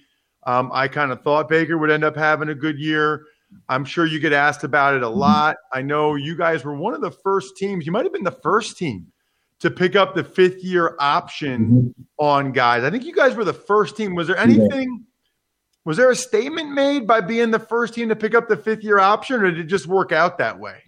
Um, 0.45 0.69
I 0.73 0.87
kind 0.87 1.11
of 1.11 1.21
thought 1.23 1.49
Baker 1.49 1.77
would 1.77 1.91
end 1.91 2.03
up 2.03 2.15
having 2.15 2.49
a 2.49 2.55
good 2.55 2.79
year. 2.79 3.25
I'm 3.69 3.85
sure 3.85 4.05
you 4.05 4.19
get 4.19 4.33
asked 4.33 4.63
about 4.63 4.95
it 4.95 5.03
a 5.03 5.09
lot. 5.09 5.57
I 5.73 5.81
know 5.81 6.15
you 6.15 6.35
guys 6.35 6.63
were 6.63 6.75
one 6.75 6.93
of 6.93 7.01
the 7.01 7.11
first 7.11 7.57
teams. 7.57 7.85
You 7.85 7.91
might 7.91 8.05
have 8.05 8.13
been 8.13 8.23
the 8.23 8.31
first 8.31 8.77
team 8.77 9.07
to 9.59 9.69
pick 9.69 9.95
up 9.95 10.15
the 10.15 10.23
fifth 10.23 10.63
year 10.63 10.95
option 10.99 11.93
on 12.17 12.51
guys. 12.51 12.83
I 12.83 12.89
think 12.89 13.03
you 13.03 13.13
guys 13.13 13.35
were 13.35 13.43
the 13.43 13.53
first 13.53 13.97
team. 13.97 14.15
Was 14.15 14.27
there 14.27 14.37
anything? 14.37 15.05
Was 15.83 15.97
there 15.97 16.11
a 16.11 16.15
statement 16.15 16.71
made 16.71 17.07
by 17.07 17.21
being 17.21 17.51
the 17.51 17.59
first 17.59 17.93
team 17.93 18.09
to 18.09 18.15
pick 18.15 18.35
up 18.35 18.47
the 18.47 18.57
fifth 18.57 18.83
year 18.83 18.99
option, 18.99 19.41
or 19.41 19.51
did 19.51 19.59
it 19.59 19.63
just 19.65 19.87
work 19.87 20.11
out 20.11 20.37
that 20.37 20.59
way? 20.59 20.83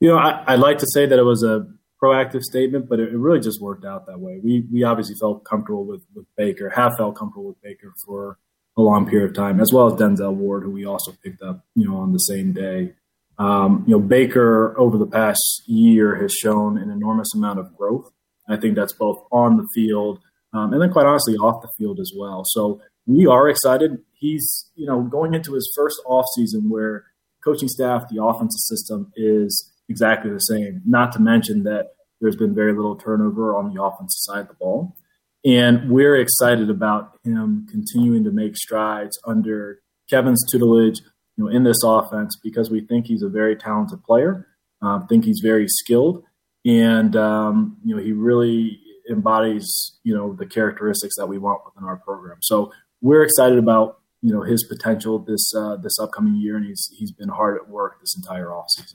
You 0.00 0.08
know, 0.08 0.16
I, 0.16 0.52
would 0.52 0.60
like 0.60 0.78
to 0.78 0.86
say 0.86 1.06
that 1.06 1.18
it 1.18 1.22
was 1.22 1.42
a 1.42 1.66
proactive 2.02 2.42
statement, 2.42 2.88
but 2.88 2.98
it, 2.98 3.12
it, 3.12 3.16
really 3.16 3.40
just 3.40 3.60
worked 3.60 3.84
out 3.84 4.06
that 4.06 4.20
way. 4.20 4.40
We 4.42 4.64
we 4.72 4.84
obviously 4.84 5.16
felt 5.16 5.44
comfortable 5.44 5.84
with 5.84 6.02
with 6.14 6.26
Baker, 6.36 6.70
have 6.70 6.92
felt 6.96 7.16
comfortable 7.16 7.48
with 7.48 7.62
Baker 7.62 7.92
for 8.06 8.38
a 8.76 8.82
long 8.82 9.08
period 9.08 9.30
of 9.30 9.36
time, 9.36 9.60
as 9.60 9.70
well 9.72 9.86
as 9.86 10.00
Denzel 10.00 10.34
Ward, 10.34 10.62
who 10.62 10.70
we 10.70 10.86
also 10.86 11.12
picked 11.22 11.42
up, 11.42 11.64
you 11.74 11.86
know, 11.86 11.96
on 11.98 12.12
the 12.12 12.18
same 12.18 12.52
day. 12.52 12.94
Um, 13.38 13.84
you 13.86 13.92
know, 13.92 14.00
Baker 14.00 14.78
over 14.78 14.96
the 14.96 15.06
past 15.06 15.62
year 15.66 16.16
has 16.22 16.32
shown 16.32 16.78
an 16.78 16.90
enormous 16.90 17.34
amount 17.34 17.58
of 17.58 17.76
growth. 17.76 18.10
I 18.48 18.56
think 18.56 18.76
that's 18.76 18.92
both 18.94 19.24
on 19.30 19.56
the 19.56 19.66
field 19.74 20.20
um, 20.52 20.72
and 20.72 20.82
then, 20.82 20.92
quite 20.92 21.06
honestly, 21.06 21.34
off 21.36 21.62
the 21.62 21.72
field 21.78 21.98
as 21.98 22.12
well. 22.16 22.42
So 22.44 22.80
we 23.06 23.26
are 23.26 23.48
excited. 23.48 23.98
He's, 24.12 24.70
you 24.74 24.86
know, 24.86 25.02
going 25.02 25.34
into 25.34 25.54
his 25.54 25.70
first 25.76 26.00
off 26.06 26.26
season 26.36 26.70
where 26.70 27.04
coaching 27.44 27.68
staff, 27.68 28.04
the 28.10 28.22
offensive 28.22 28.60
system 28.60 29.12
is 29.16 29.72
exactly 29.88 30.30
the 30.30 30.38
same. 30.38 30.82
Not 30.86 31.12
to 31.12 31.20
mention 31.20 31.64
that 31.64 31.94
there's 32.20 32.36
been 32.36 32.54
very 32.54 32.72
little 32.72 32.96
turnover 32.96 33.56
on 33.56 33.74
the 33.74 33.82
offensive 33.82 34.18
side 34.18 34.40
of 34.42 34.48
the 34.48 34.54
ball. 34.54 34.96
And 35.44 35.90
we're 35.90 36.16
excited 36.16 36.70
about 36.70 37.18
him 37.24 37.66
continuing 37.68 38.22
to 38.24 38.30
make 38.30 38.56
strides 38.56 39.18
under 39.26 39.80
Kevin's 40.08 40.44
tutelage, 40.50 41.00
you 41.36 41.44
know, 41.44 41.48
in 41.48 41.64
this 41.64 41.82
offense 41.84 42.38
because 42.42 42.70
we 42.70 42.80
think 42.80 43.06
he's 43.06 43.22
a 43.22 43.28
very 43.28 43.56
talented 43.56 44.04
player. 44.04 44.46
Uh, 44.80 45.00
think 45.06 45.24
he's 45.24 45.40
very 45.40 45.66
skilled, 45.68 46.24
and 46.64 47.14
um, 47.14 47.76
you 47.84 47.94
know 47.94 48.02
he 48.02 48.10
really 48.10 48.80
embodies 49.08 49.96
you 50.02 50.12
know 50.12 50.34
the 50.34 50.44
characteristics 50.44 51.14
that 51.16 51.28
we 51.28 51.38
want 51.38 51.60
within 51.64 51.88
our 51.88 51.96
program. 51.98 52.38
So 52.40 52.72
we're 53.02 53.24
excited 53.24 53.58
about 53.58 53.98
you 54.22 54.32
know 54.32 54.42
his 54.42 54.64
potential 54.64 55.18
this 55.18 55.52
uh, 55.54 55.76
this 55.76 55.98
upcoming 55.98 56.36
year, 56.36 56.56
and 56.56 56.64
he's 56.64 56.88
he's 56.96 57.12
been 57.12 57.28
hard 57.28 57.56
at 57.56 57.68
work 57.68 58.00
this 58.00 58.16
entire 58.16 58.46
offseason. 58.46 58.94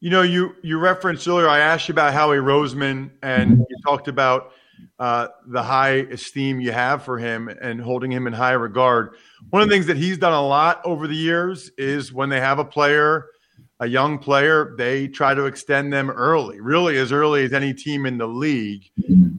You 0.00 0.10
know, 0.10 0.22
you 0.22 0.54
you 0.62 0.78
referenced 0.78 1.26
earlier. 1.26 1.48
I 1.48 1.60
asked 1.60 1.88
you 1.88 1.92
about 1.92 2.12
Howie 2.12 2.36
Roseman, 2.36 3.10
and 3.22 3.58
you 3.58 3.76
talked 3.86 4.08
about 4.08 4.52
uh, 4.98 5.28
the 5.46 5.62
high 5.62 6.06
esteem 6.10 6.60
you 6.60 6.72
have 6.72 7.02
for 7.02 7.18
him 7.18 7.48
and 7.48 7.80
holding 7.80 8.12
him 8.12 8.26
in 8.26 8.32
high 8.32 8.52
regard. 8.52 9.14
One 9.50 9.62
of 9.62 9.68
the 9.68 9.74
things 9.74 9.86
that 9.86 9.96
he's 9.96 10.18
done 10.18 10.32
a 10.32 10.46
lot 10.46 10.80
over 10.84 11.06
the 11.06 11.16
years 11.16 11.70
is 11.78 12.12
when 12.12 12.28
they 12.28 12.40
have 12.40 12.58
a 12.58 12.64
player, 12.64 13.26
a 13.80 13.86
young 13.86 14.18
player, 14.18 14.74
they 14.76 15.08
try 15.08 15.34
to 15.34 15.46
extend 15.46 15.92
them 15.92 16.10
early, 16.10 16.60
really 16.60 16.98
as 16.98 17.12
early 17.12 17.44
as 17.44 17.52
any 17.52 17.74
team 17.74 18.06
in 18.06 18.18
the 18.18 18.26
league. 18.26 18.90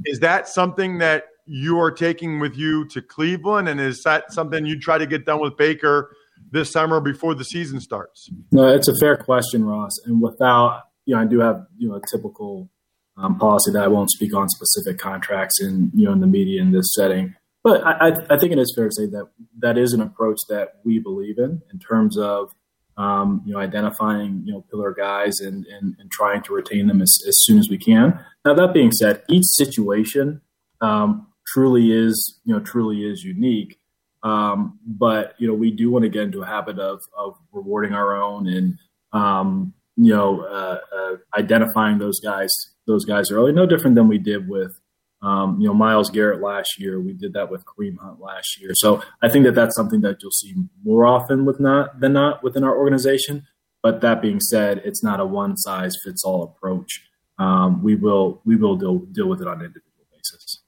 Is 0.05 0.19
that 0.19 0.47
something 0.47 0.97
that 0.99 1.25
you 1.49 1.79
are 1.79 1.91
taking 1.91 2.39
with 2.39 2.55
you 2.55 2.85
to 2.89 3.01
Cleveland, 3.01 3.67
and 3.67 3.81
is 3.81 4.03
that 4.03 4.31
something 4.31 4.65
you 4.65 4.79
try 4.79 4.97
to 4.97 5.07
get 5.07 5.25
done 5.25 5.41
with 5.41 5.57
Baker? 5.57 6.11
this 6.51 6.71
summer 6.71 6.99
before 6.99 7.35
the 7.35 7.43
season 7.43 7.79
starts? 7.79 8.29
No, 8.51 8.67
it's 8.67 8.87
a 8.87 8.95
fair 8.99 9.17
question, 9.17 9.65
Ross. 9.65 9.91
And 10.05 10.21
without, 10.21 10.83
you 11.05 11.15
know, 11.15 11.21
I 11.21 11.25
do 11.25 11.39
have, 11.39 11.65
you 11.77 11.89
know, 11.89 11.95
a 11.95 12.01
typical 12.11 12.69
um, 13.17 13.37
policy 13.37 13.71
that 13.71 13.83
I 13.83 13.87
won't 13.87 14.09
speak 14.09 14.35
on 14.35 14.47
specific 14.49 14.99
contracts 14.99 15.61
in, 15.61 15.91
you 15.93 16.05
know, 16.05 16.13
in 16.13 16.21
the 16.21 16.27
media 16.27 16.61
in 16.61 16.71
this 16.71 16.93
setting. 16.95 17.35
But 17.63 17.85
I, 17.85 18.11
I 18.29 18.39
think 18.39 18.53
it 18.53 18.57
is 18.57 18.73
fair 18.75 18.87
to 18.87 18.95
say 18.95 19.05
that 19.07 19.25
that 19.59 19.77
is 19.77 19.91
an 19.91 20.01
approach 20.01 20.37
that 20.47 20.75
we 20.85 20.99
believe 20.99 21.37
in, 21.37 21.61
in 21.73 21.79
terms 21.79 22.17
of, 22.17 22.49
um, 22.97 23.43
you 23.45 23.53
know, 23.53 23.59
identifying, 23.59 24.43
you 24.45 24.53
know, 24.53 24.65
pillar 24.71 24.93
guys 24.93 25.39
and, 25.39 25.65
and, 25.65 25.95
and 25.99 26.09
trying 26.09 26.41
to 26.43 26.53
retain 26.53 26.87
them 26.87 27.01
as, 27.01 27.17
as, 27.27 27.35
soon 27.43 27.59
as 27.59 27.69
we 27.69 27.77
can. 27.77 28.17
Now, 28.45 28.53
that 28.53 28.73
being 28.73 28.91
said, 28.91 29.23
each 29.29 29.43
situation 29.45 30.41
um, 30.81 31.27
truly 31.53 31.91
is, 31.91 32.39
you 32.45 32.53
know, 32.53 32.59
truly 32.59 33.05
is 33.05 33.23
unique. 33.23 33.79
Um, 34.23 34.79
but 34.85 35.35
you 35.39 35.47
know, 35.47 35.53
we 35.53 35.71
do 35.71 35.89
want 35.89 36.03
to 36.03 36.09
get 36.09 36.23
into 36.23 36.41
a 36.41 36.45
habit 36.45 36.77
of 36.79 37.01
of 37.17 37.35
rewarding 37.51 37.93
our 37.93 38.21
own 38.21 38.47
and 38.47 38.77
um, 39.13 39.73
you 39.95 40.13
know 40.13 40.41
uh, 40.41 40.79
uh, 40.95 41.15
identifying 41.37 41.99
those 41.99 42.19
guys 42.19 42.49
those 42.85 43.05
guys 43.05 43.31
early. 43.31 43.51
No 43.53 43.65
different 43.65 43.95
than 43.95 44.07
we 44.07 44.17
did 44.17 44.49
with 44.49 44.77
um, 45.21 45.59
you 45.59 45.67
know 45.67 45.73
Myles 45.73 46.09
Garrett 46.09 46.41
last 46.41 46.79
year. 46.79 46.99
We 46.99 47.13
did 47.13 47.33
that 47.33 47.49
with 47.49 47.63
Kareem 47.65 47.97
Hunt 47.97 48.19
last 48.19 48.59
year. 48.59 48.71
So 48.73 49.01
I 49.21 49.29
think 49.29 49.45
that 49.45 49.55
that's 49.55 49.75
something 49.75 50.01
that 50.01 50.17
you'll 50.21 50.31
see 50.31 50.55
more 50.83 51.05
often 51.05 51.45
with 51.45 51.59
not 51.59 51.99
than 52.01 52.13
not 52.13 52.43
within 52.43 52.63
our 52.63 52.77
organization. 52.77 53.45
But 53.81 54.01
that 54.01 54.21
being 54.21 54.41
said, 54.41 54.81
it's 54.83 55.01
not 55.01 55.21
a 55.21 55.25
one 55.25 55.55
size 55.55 55.95
fits 56.03 56.25
all 56.25 56.43
approach. 56.43 57.05
Um, 57.37 57.81
we 57.81 57.95
will 57.95 58.41
we 58.43 58.57
will 58.57 58.75
deal 58.75 58.97
deal 58.97 59.29
with 59.29 59.41
it 59.41 59.47
on 59.47 59.59
an 59.59 59.65
individual 59.67 60.05
basis. 60.11 60.59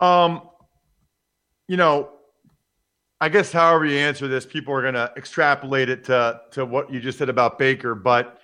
Um, 0.00 0.42
you 1.68 1.76
know, 1.76 2.10
I 3.20 3.28
guess 3.28 3.52
however 3.52 3.84
you 3.84 3.98
answer 3.98 4.28
this, 4.28 4.46
people 4.46 4.72
are 4.74 4.82
going 4.82 4.94
to 4.94 5.12
extrapolate 5.16 5.88
it 5.88 6.04
to 6.04 6.40
to 6.52 6.64
what 6.64 6.90
you 6.92 7.00
just 7.00 7.18
said 7.18 7.28
about 7.28 7.58
Baker. 7.58 7.94
But 7.94 8.40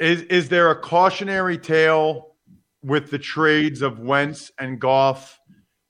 is 0.00 0.22
is 0.22 0.48
there 0.48 0.70
a 0.70 0.80
cautionary 0.80 1.56
tale 1.56 2.34
with 2.82 3.10
the 3.10 3.18
trades 3.18 3.82
of 3.82 4.00
Wentz 4.00 4.50
and 4.58 4.80
Goff 4.80 5.40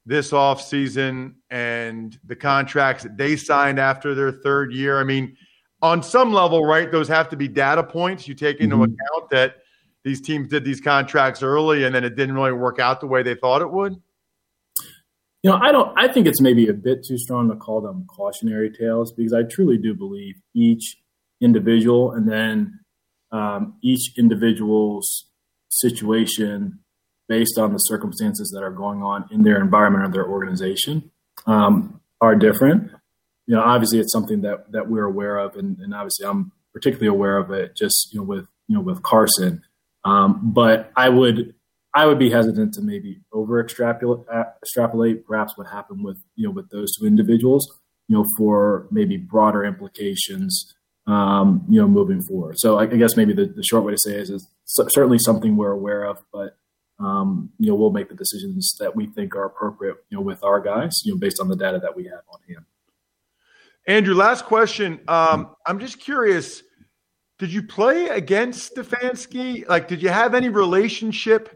this 0.05 0.31
offseason 0.31 1.35
and 1.51 2.19
the 2.25 2.37
contracts 2.37 3.03
that 3.03 3.17
they 3.17 3.35
signed 3.37 3.81
after 3.81 4.15
their 4.15 4.31
third 4.31 4.73
year? 4.73 5.01
I 5.01 5.05
mean, 5.05 5.37
on 5.81 6.03
some 6.03 6.33
level, 6.33 6.65
right? 6.65 6.93
Those 6.93 7.09
have 7.09 7.29
to 7.31 7.37
be 7.37 7.49
data 7.49 7.83
points. 7.83 8.29
You 8.29 8.35
take 8.35 8.61
into 8.61 8.77
mm-hmm. 8.77 8.93
account 8.93 9.31
that 9.31 9.57
these 10.05 10.21
teams 10.21 10.49
did 10.49 10.65
these 10.65 10.81
contracts 10.81 11.43
early 11.43 11.85
and 11.85 11.95
then 11.95 12.05
it 12.05 12.15
didn't 12.15 12.35
really 12.35 12.53
work 12.53 12.79
out 12.79 13.01
the 13.01 13.07
way 13.07 13.23
they 13.23 13.35
thought 13.35 13.62
it 13.62 13.71
would. 13.71 14.01
You 15.46 15.52
know, 15.52 15.61
I 15.62 15.70
don't. 15.70 15.96
I 15.96 16.09
think 16.09 16.26
it's 16.26 16.40
maybe 16.40 16.66
a 16.66 16.72
bit 16.72 17.04
too 17.06 17.16
strong 17.16 17.48
to 17.50 17.54
call 17.54 17.80
them 17.80 18.04
cautionary 18.09 18.68
tales 18.68 19.12
because 19.12 19.32
I 19.32 19.44
truly 19.44 19.78
do 19.78 19.94
believe 19.94 20.35
each 20.56 20.96
individual 21.40 22.11
and 22.11 22.28
then 22.28 22.80
um, 23.30 23.76
each 23.80 24.18
individual's 24.18 25.26
situation 25.68 26.80
based 27.28 27.61
on 27.61 27.72
the 27.72 27.78
circumstances 27.78 28.50
that 28.56 28.64
are 28.64 28.72
going 28.72 29.04
on 29.04 29.28
in 29.30 29.44
their 29.44 29.61
environment 29.61 30.04
or 30.04 30.11
their 30.11 30.28
organization 30.28 31.12
um, 31.46 32.00
are 32.20 32.35
different. 32.35 32.90
You 33.46 33.54
know, 33.54 33.62
obviously 33.62 34.00
it's 34.00 34.12
something 34.12 34.40
that 34.40 34.72
that 34.72 34.90
we're 34.90 35.04
aware 35.04 35.38
of, 35.38 35.54
and, 35.54 35.78
and, 35.78 35.94
obviously 35.94 36.26
I'm 36.26 36.50
particularly 36.72 37.06
aware 37.06 37.37
of 37.37 37.52
it 37.52 37.76
just 37.76 38.12
you 38.12 38.18
know 38.18 38.24
with 38.24 38.48
you 38.66 38.74
know 38.74 38.80
with 38.80 39.00
Carson. 39.04 39.62
Um, 40.04 40.40
but 40.52 40.90
I 40.96 41.09
would 41.09 41.54
I 41.96 42.04
would 42.04 42.18
be 42.18 42.28
hesitant 42.28 42.74
to 42.74 42.82
maybe 42.82 43.22
over 43.32 43.59
extrapolate, 43.59 44.26
extrapolate 44.62 45.26
perhaps 45.26 45.56
what 45.56 45.66
happened 45.66 46.04
with 46.04 46.18
you 46.35 46.46
know 46.46 46.52
with 46.52 46.68
those 46.68 46.94
two 46.94 47.06
individuals, 47.06 47.66
you 48.06 48.16
know, 48.16 48.26
for 48.37 48.87
maybe 48.90 49.16
broader 49.16 49.64
implications, 49.64 50.74
um, 51.06 51.64
you 51.70 51.80
know, 51.80 51.88
moving 51.88 52.20
forward. 52.20 52.59
So 52.59 52.78
I, 52.78 52.82
I 52.82 52.96
guess 52.96 53.16
maybe 53.16 53.32
the, 53.32 53.46
the, 53.46 53.62
short 53.62 53.82
way 53.85 53.92
to 53.92 53.98
say 53.98 54.12
is, 54.12 54.28
is 54.28 54.46
certainly 54.66 55.18
something 55.18 55.56
we're 55.56 55.70
aware 55.70 56.04
of, 56.04 56.18
but 56.35 56.59
um, 57.00 57.50
you 57.59 57.70
know, 57.70 57.74
we'll 57.74 57.92
make 57.92 58.11
the 58.11 58.14
decisions 58.14 58.76
that 58.78 58.94
we 58.94 59.06
think 59.06 59.35
are 59.35 59.46
appropriate, 59.46 59.96
you 60.11 60.18
know, 60.18 60.22
with 60.22 60.44
our 60.44 60.61
guys, 60.61 60.92
you 61.02 61.14
know, 61.14 61.18
based 61.18 61.40
on 61.40 61.48
the 61.48 61.56
data 61.56 61.78
that 61.78 61.96
we 61.96 62.04
have 62.04 62.22
on 62.28 62.40
hand. 62.46 62.66
Andrew, 63.87 64.14
last 64.14 64.44
question. 64.44 65.00
Um, 65.09 65.56
I'm 65.64 65.78
just 65.78 65.98
curious. 65.98 66.62
Did 67.38 67.52
you 67.52 67.62
play 67.62 68.09
against 68.09 68.74
Stefanski? 68.74 69.66
Like, 69.66 69.88
did 69.88 70.02
you 70.02 70.11
have 70.11 70.35
any 70.35 70.50
relationship 70.50 71.56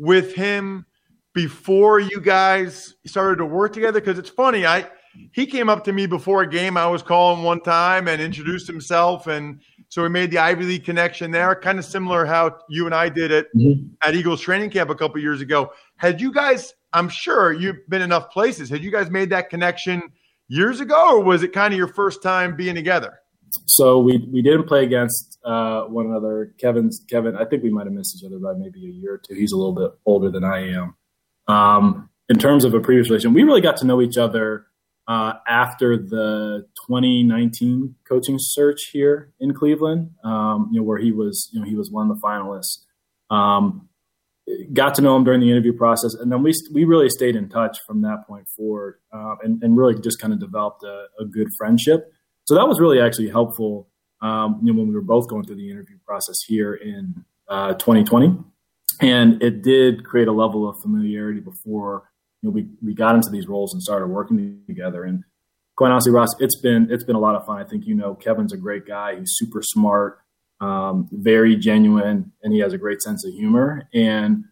with 0.00 0.34
him 0.34 0.86
before 1.34 2.00
you 2.00 2.20
guys 2.20 2.96
started 3.06 3.36
to 3.36 3.46
work 3.46 3.72
together? 3.72 4.00
Because 4.00 4.18
it's 4.18 4.30
funny, 4.30 4.66
I 4.66 4.86
he 5.32 5.46
came 5.46 5.68
up 5.68 5.84
to 5.84 5.92
me 5.92 6.06
before 6.06 6.42
a 6.42 6.48
game 6.48 6.76
I 6.76 6.86
was 6.86 7.02
calling 7.02 7.42
one 7.42 7.60
time 7.60 8.08
and 8.08 8.22
introduced 8.22 8.66
himself, 8.66 9.26
and 9.26 9.60
so 9.88 10.02
we 10.02 10.08
made 10.08 10.30
the 10.30 10.38
Ivy 10.38 10.64
League 10.64 10.84
connection 10.84 11.30
there. 11.30 11.54
Kind 11.54 11.78
of 11.78 11.84
similar 11.84 12.24
how 12.24 12.58
you 12.68 12.86
and 12.86 12.94
I 12.94 13.08
did 13.08 13.30
it 13.30 13.48
mm-hmm. 13.56 13.88
at 14.02 14.14
Eagles 14.14 14.40
training 14.40 14.70
camp 14.70 14.90
a 14.90 14.94
couple 14.94 15.20
years 15.20 15.40
ago. 15.40 15.72
Had 15.96 16.20
you 16.20 16.32
guys? 16.32 16.74
I'm 16.92 17.08
sure 17.08 17.52
you've 17.52 17.88
been 17.88 18.02
enough 18.02 18.30
places. 18.30 18.68
Had 18.70 18.82
you 18.82 18.90
guys 18.90 19.10
made 19.10 19.30
that 19.30 19.50
connection 19.50 20.02
years 20.48 20.80
ago, 20.80 21.16
or 21.16 21.20
was 21.22 21.42
it 21.42 21.52
kind 21.52 21.72
of 21.74 21.78
your 21.78 21.88
first 21.88 22.22
time 22.22 22.56
being 22.56 22.74
together? 22.74 23.18
So 23.66 23.98
we 23.98 24.18
we 24.32 24.42
didn't 24.42 24.66
play 24.66 24.84
against 24.84 25.38
uh, 25.44 25.82
one 25.82 26.06
another. 26.06 26.54
Kevin's 26.58 27.04
Kevin. 27.08 27.36
I 27.36 27.44
think 27.44 27.62
we 27.62 27.70
might 27.70 27.86
have 27.86 27.92
missed 27.92 28.16
each 28.16 28.26
other 28.26 28.38
by 28.38 28.52
maybe 28.54 28.86
a 28.86 28.90
year 28.90 29.14
or 29.14 29.18
two. 29.18 29.34
He's 29.34 29.52
a 29.52 29.56
little 29.56 29.74
bit 29.74 29.90
older 30.06 30.30
than 30.30 30.44
I 30.44 30.68
am. 30.68 30.94
Um, 31.48 32.10
in 32.28 32.38
terms 32.38 32.64
of 32.64 32.74
a 32.74 32.80
previous 32.80 33.08
relation, 33.08 33.34
we 33.34 33.42
really 33.42 33.60
got 33.60 33.76
to 33.78 33.86
know 33.86 34.00
each 34.00 34.16
other 34.16 34.66
uh, 35.08 35.34
after 35.48 35.96
the 35.96 36.66
2019 36.86 37.96
coaching 38.08 38.36
search 38.38 38.78
here 38.92 39.32
in 39.40 39.52
Cleveland. 39.52 40.10
Um, 40.22 40.70
you 40.72 40.80
know, 40.80 40.84
where 40.84 40.98
he 40.98 41.10
was, 41.10 41.50
you 41.52 41.60
know, 41.60 41.66
he 41.66 41.74
was 41.74 41.90
one 41.90 42.10
of 42.10 42.16
the 42.16 42.22
finalists. 42.24 42.84
Um, 43.34 43.88
got 44.72 44.94
to 44.96 45.02
know 45.02 45.16
him 45.16 45.24
during 45.24 45.40
the 45.40 45.50
interview 45.50 45.72
process, 45.72 46.14
and 46.14 46.30
then 46.30 46.42
we 46.42 46.52
we 46.72 46.84
really 46.84 47.08
stayed 47.08 47.36
in 47.36 47.48
touch 47.48 47.78
from 47.86 48.02
that 48.02 48.26
point 48.26 48.46
forward, 48.56 49.00
uh, 49.12 49.36
and, 49.42 49.62
and 49.62 49.76
really 49.76 50.00
just 50.00 50.20
kind 50.20 50.32
of 50.32 50.38
developed 50.38 50.82
a, 50.84 51.06
a 51.20 51.24
good 51.24 51.48
friendship. 51.58 52.12
So 52.50 52.56
that 52.56 52.66
was 52.66 52.80
really 52.80 53.00
actually 53.00 53.28
helpful. 53.28 53.86
Um, 54.20 54.58
you 54.64 54.72
know, 54.72 54.80
when 54.80 54.88
we 54.88 54.94
were 54.96 55.02
both 55.02 55.28
going 55.28 55.44
through 55.44 55.54
the 55.54 55.70
interview 55.70 55.98
process 56.04 56.34
here 56.48 56.74
in 56.74 57.24
uh, 57.48 57.74
2020, 57.74 58.38
and 59.00 59.40
it 59.40 59.62
did 59.62 60.04
create 60.04 60.26
a 60.26 60.32
level 60.32 60.68
of 60.68 60.80
familiarity 60.82 61.38
before 61.38 62.10
you 62.42 62.48
know 62.48 62.52
we 62.52 62.66
we 62.82 62.92
got 62.92 63.14
into 63.14 63.30
these 63.30 63.46
roles 63.46 63.72
and 63.72 63.80
started 63.80 64.08
working 64.08 64.62
together. 64.66 65.04
And 65.04 65.22
quite 65.76 65.92
honestly, 65.92 66.10
Ross, 66.10 66.30
it's 66.40 66.60
been 66.60 66.88
it's 66.90 67.04
been 67.04 67.14
a 67.14 67.20
lot 67.20 67.36
of 67.36 67.46
fun. 67.46 67.60
I 67.60 67.64
think 67.64 67.86
you 67.86 67.94
know 67.94 68.16
Kevin's 68.16 68.52
a 68.52 68.56
great 68.56 68.84
guy. 68.84 69.20
He's 69.20 69.30
super 69.34 69.62
smart, 69.62 70.18
um, 70.60 71.08
very 71.12 71.54
genuine, 71.54 72.32
and 72.42 72.52
he 72.52 72.58
has 72.58 72.72
a 72.72 72.78
great 72.78 73.00
sense 73.00 73.24
of 73.24 73.32
humor. 73.32 73.88
And 73.94 74.46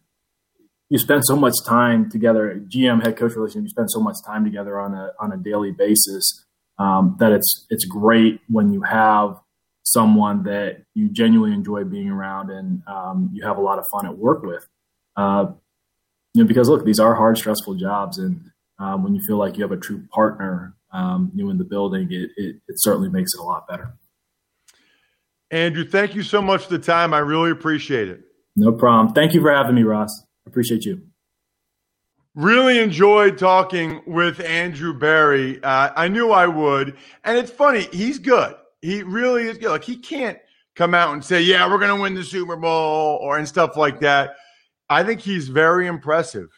you 0.89 0.99
spend 0.99 1.23
so 1.25 1.35
much 1.35 1.55
time 1.67 2.09
together, 2.09 2.63
GM 2.69 3.03
head 3.03 3.17
coach 3.17 3.35
relationship. 3.35 3.65
You 3.65 3.71
spend 3.71 3.91
so 3.91 3.99
much 3.99 4.19
time 4.25 4.45
together 4.45 4.79
on 4.79 4.95
a 4.95 5.15
on 5.19 5.33
a 5.33 5.37
daily 5.37 5.73
basis 5.73 6.45
um, 6.79 7.17
that 7.19 7.33
it's 7.33 7.67
it's 7.71 7.85
great 7.85 8.41
when 8.49 8.73
you 8.73 8.83
have 8.83 9.41
someone 9.83 10.43
that 10.45 10.83
you 10.95 11.09
genuinely 11.09 11.55
enjoy 11.55 11.83
being 11.85 12.11
around 12.11 12.51
and 12.51 12.83
um, 12.87 13.31
you 13.33 13.43
have 13.43 13.57
a 13.57 13.61
lot 13.61 13.79
of 13.79 13.85
fun 13.91 14.07
at 14.07 14.17
work 14.17 14.43
with. 14.43 14.67
Uh, 15.17 15.47
you 16.35 16.43
know, 16.43 16.49
because 16.49 16.69
look, 16.69 16.85
these 16.85 17.01
are 17.01 17.14
hard, 17.14 17.38
stressful 17.38 17.75
jobs, 17.75 18.19
and 18.19 18.51
um, 18.79 19.03
when 19.03 19.14
you 19.14 19.21
feel 19.27 19.37
like 19.37 19.57
you 19.57 19.62
have 19.62 19.73
a 19.73 19.77
true 19.77 20.03
partner, 20.12 20.75
um, 20.93 21.33
you 21.35 21.45
know, 21.45 21.51
in 21.51 21.59
the 21.59 21.64
building, 21.64 22.09
it, 22.12 22.31
it, 22.37 22.57
it 22.69 22.75
certainly 22.77 23.09
makes 23.09 23.35
it 23.35 23.41
a 23.41 23.43
lot 23.43 23.67
better. 23.67 23.93
Andrew, 25.51 25.85
thank 25.85 26.14
you 26.14 26.23
so 26.23 26.43
much 26.43 26.64
for 26.64 26.71
the 26.71 26.79
time. 26.79 27.14
I 27.14 27.19
really 27.19 27.51
appreciate 27.51 28.09
it. 28.09 28.21
No 28.55 28.73
problem. 28.73 29.14
Thank 29.14 29.35
you 29.35 29.41
for 29.41 29.53
having 29.53 29.75
me, 29.75 29.83
Ross. 29.83 30.23
I 30.47 30.51
Appreciate 30.51 30.85
you. 30.85 31.08
Really 32.35 32.79
enjoyed 32.79 33.37
talking 33.37 34.01
with 34.07 34.41
Andrew 34.41 34.97
Berry. 34.97 35.62
Uh, 35.62 35.91
I 35.97 36.09
knew 36.09 36.31
I 36.31 36.47
would. 36.47 36.97
And 37.25 37.37
it's 37.37 37.51
funny, 37.51 37.88
he's 37.93 38.19
good. 38.19 38.55
He 38.81 39.03
really 39.03 39.45
is 39.45 39.59
good. 39.59 39.71
Like, 39.71 39.85
he 39.85 39.97
can't 39.97 40.38
come 40.77 40.95
out 40.95 41.12
and 41.12 41.25
say, 41.25 41.43
yeah, 41.43 41.69
we're 41.69 41.79
going 41.79 41.97
to 41.97 42.01
win 42.01 42.14
the 42.14 42.23
Super 42.23 42.57
Bowl 42.57 43.19
or 43.21 43.38
and 43.38 43.49
stuff 43.49 43.77
like 43.77 43.99
that. 44.01 44.37
I 44.88 45.03
think 45.03 45.21
he's 45.21 45.49
very 45.49 45.88
impressive 45.88 46.49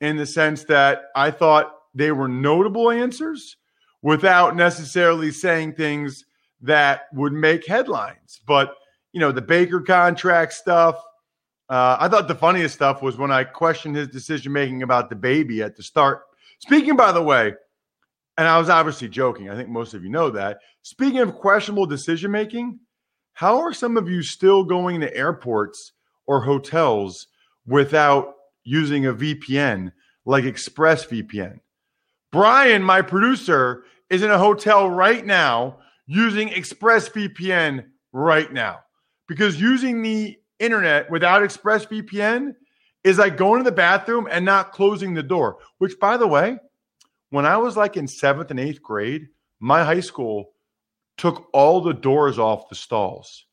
in 0.00 0.16
the 0.16 0.26
sense 0.26 0.64
that 0.64 1.04
I 1.16 1.30
thought 1.30 1.72
they 1.94 2.12
were 2.12 2.28
notable 2.28 2.90
answers 2.90 3.56
without 4.02 4.54
necessarily 4.54 5.30
saying 5.30 5.74
things 5.74 6.24
that 6.60 7.02
would 7.12 7.32
make 7.32 7.66
headlines. 7.66 8.40
But, 8.46 8.74
you 9.12 9.20
know, 9.20 9.32
the 9.32 9.42
Baker 9.42 9.80
contract 9.80 10.52
stuff, 10.52 10.96
uh, 11.68 11.96
I 11.98 12.08
thought 12.08 12.28
the 12.28 12.34
funniest 12.34 12.74
stuff 12.74 13.02
was 13.02 13.16
when 13.16 13.30
I 13.30 13.44
questioned 13.44 13.96
his 13.96 14.08
decision 14.08 14.52
making 14.52 14.82
about 14.82 15.08
the 15.08 15.16
baby 15.16 15.62
at 15.62 15.76
the 15.76 15.82
start. 15.82 16.22
Speaking, 16.58 16.96
by 16.96 17.12
the 17.12 17.22
way, 17.22 17.54
and 18.36 18.48
I 18.48 18.58
was 18.58 18.68
obviously 18.68 19.08
joking. 19.08 19.48
I 19.48 19.54
think 19.54 19.68
most 19.68 19.94
of 19.94 20.02
you 20.02 20.10
know 20.10 20.30
that. 20.30 20.58
Speaking 20.82 21.20
of 21.20 21.34
questionable 21.34 21.86
decision 21.86 22.30
making, 22.30 22.80
how 23.32 23.60
are 23.60 23.72
some 23.72 23.96
of 23.96 24.08
you 24.08 24.22
still 24.22 24.64
going 24.64 25.00
to 25.00 25.16
airports 25.16 25.92
or 26.26 26.40
hotels 26.40 27.28
without 27.66 28.34
using 28.64 29.06
a 29.06 29.14
VPN 29.14 29.92
like 30.24 30.44
ExpressVPN? 30.44 31.60
Brian, 32.30 32.82
my 32.82 33.00
producer, 33.02 33.84
is 34.10 34.22
in 34.22 34.30
a 34.30 34.38
hotel 34.38 34.90
right 34.90 35.24
now 35.24 35.78
using 36.06 36.48
ExpressVPN 36.48 37.84
right 38.12 38.52
now 38.52 38.80
because 39.28 39.60
using 39.60 40.02
the 40.02 40.36
internet 40.58 41.10
without 41.10 41.42
ExpressVPN 41.42 42.54
is 43.02 43.18
like 43.18 43.36
going 43.36 43.60
to 43.60 43.64
the 43.64 43.74
bathroom 43.74 44.26
and 44.30 44.44
not 44.44 44.72
closing 44.72 45.14
the 45.14 45.22
door. 45.22 45.58
Which, 45.78 45.98
by 46.00 46.16
the 46.16 46.26
way, 46.26 46.58
when 47.30 47.46
I 47.46 47.56
was 47.56 47.76
like 47.76 47.96
in 47.96 48.08
seventh 48.08 48.50
and 48.50 48.60
eighth 48.60 48.82
grade, 48.82 49.28
my 49.60 49.84
high 49.84 50.00
school 50.00 50.52
took 51.16 51.48
all 51.52 51.80
the 51.80 51.94
doors 51.94 52.38
off 52.38 52.68
the 52.68 52.74
stalls. 52.74 53.46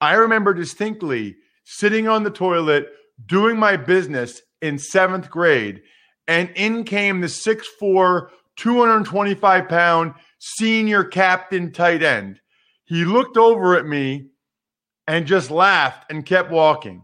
I 0.00 0.14
remember 0.14 0.54
distinctly 0.54 1.36
sitting 1.64 2.08
on 2.08 2.24
the 2.24 2.30
toilet 2.30 2.88
doing 3.26 3.56
my 3.56 3.76
business 3.76 4.42
in 4.60 4.78
seventh 4.78 5.30
grade, 5.30 5.82
and 6.26 6.50
in 6.54 6.84
came 6.84 7.20
the 7.20 7.26
6'4, 7.26 8.28
225 8.56 9.68
pound 9.68 10.14
senior 10.38 11.04
captain 11.04 11.72
tight 11.72 12.02
end. 12.02 12.40
He 12.84 13.04
looked 13.04 13.36
over 13.36 13.76
at 13.76 13.86
me 13.86 14.31
and 15.12 15.26
just 15.26 15.50
laughed 15.50 16.10
and 16.10 16.24
kept 16.24 16.50
walking. 16.50 17.02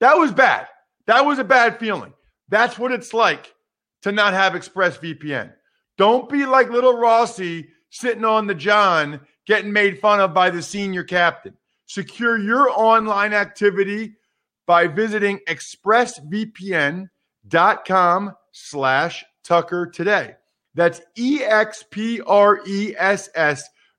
That 0.00 0.18
was 0.18 0.32
bad. 0.32 0.66
That 1.06 1.24
was 1.24 1.38
a 1.38 1.44
bad 1.44 1.78
feeling. 1.78 2.12
That's 2.48 2.80
what 2.80 2.90
it's 2.90 3.14
like 3.14 3.54
to 4.02 4.10
not 4.10 4.32
have 4.32 4.54
ExpressVPN. 4.54 5.52
Don't 5.96 6.28
be 6.28 6.46
like 6.46 6.70
little 6.70 6.98
Rossi 6.98 7.68
sitting 7.90 8.24
on 8.24 8.48
the 8.48 8.56
John 8.56 9.20
getting 9.46 9.72
made 9.72 10.00
fun 10.00 10.18
of 10.18 10.34
by 10.34 10.50
the 10.50 10.62
senior 10.62 11.04
captain. 11.04 11.56
Secure 11.86 12.36
your 12.36 12.70
online 12.70 13.32
activity 13.32 14.16
by 14.66 14.88
visiting 14.88 15.38
expressvpn.com 15.48 18.32
slash 18.50 19.24
Tucker 19.44 19.86
today. 19.86 20.34
That's 20.74 21.00
E-X-P-R-E-S-S 21.16 22.24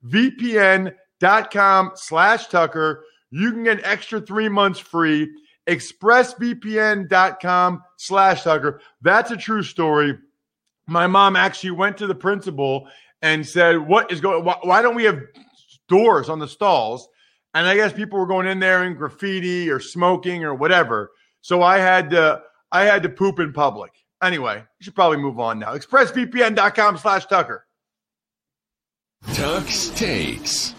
VPN.com 0.05 1.91
slash 1.95 2.47
Tucker 2.47 3.05
you 3.31 3.51
can 3.51 3.63
get 3.63 3.79
an 3.79 3.85
extra 3.85 4.21
three 4.21 4.49
months 4.49 4.79
free. 4.79 5.29
ExpressVPN.com 5.67 7.83
slash 7.97 8.43
Tucker. 8.43 8.81
That's 9.01 9.31
a 9.31 9.37
true 9.37 9.63
story. 9.63 10.17
My 10.87 11.07
mom 11.07 11.35
actually 11.35 11.71
went 11.71 11.97
to 11.97 12.07
the 12.07 12.15
principal 12.15 12.87
and 13.21 13.45
said, 13.45 13.79
What 13.79 14.11
is 14.11 14.21
going 14.21 14.45
why, 14.45 14.57
why 14.61 14.81
don't 14.81 14.95
we 14.95 15.03
have 15.05 15.19
doors 15.87 16.29
on 16.29 16.39
the 16.39 16.47
stalls? 16.47 17.09
And 17.55 17.67
I 17.67 17.75
guess 17.75 17.93
people 17.93 18.19
were 18.19 18.27
going 18.27 18.47
in 18.47 18.59
there 18.59 18.83
and 18.83 18.97
graffiti 18.97 19.69
or 19.69 19.79
smoking 19.79 20.43
or 20.43 20.53
whatever. 20.53 21.11
So 21.41 21.63
I 21.63 21.77
had 21.77 22.09
to 22.11 22.41
I 22.71 22.83
had 22.83 23.03
to 23.03 23.09
poop 23.09 23.39
in 23.39 23.53
public. 23.53 23.91
Anyway, 24.21 24.57
you 24.57 24.83
should 24.83 24.95
probably 24.95 25.17
move 25.17 25.39
on 25.39 25.59
now. 25.59 25.75
ExpressVPN.com 25.75 26.97
slash 26.97 27.25
Tucker. 27.25 27.65
Tuck's 29.33 29.89
takes. 29.89 30.75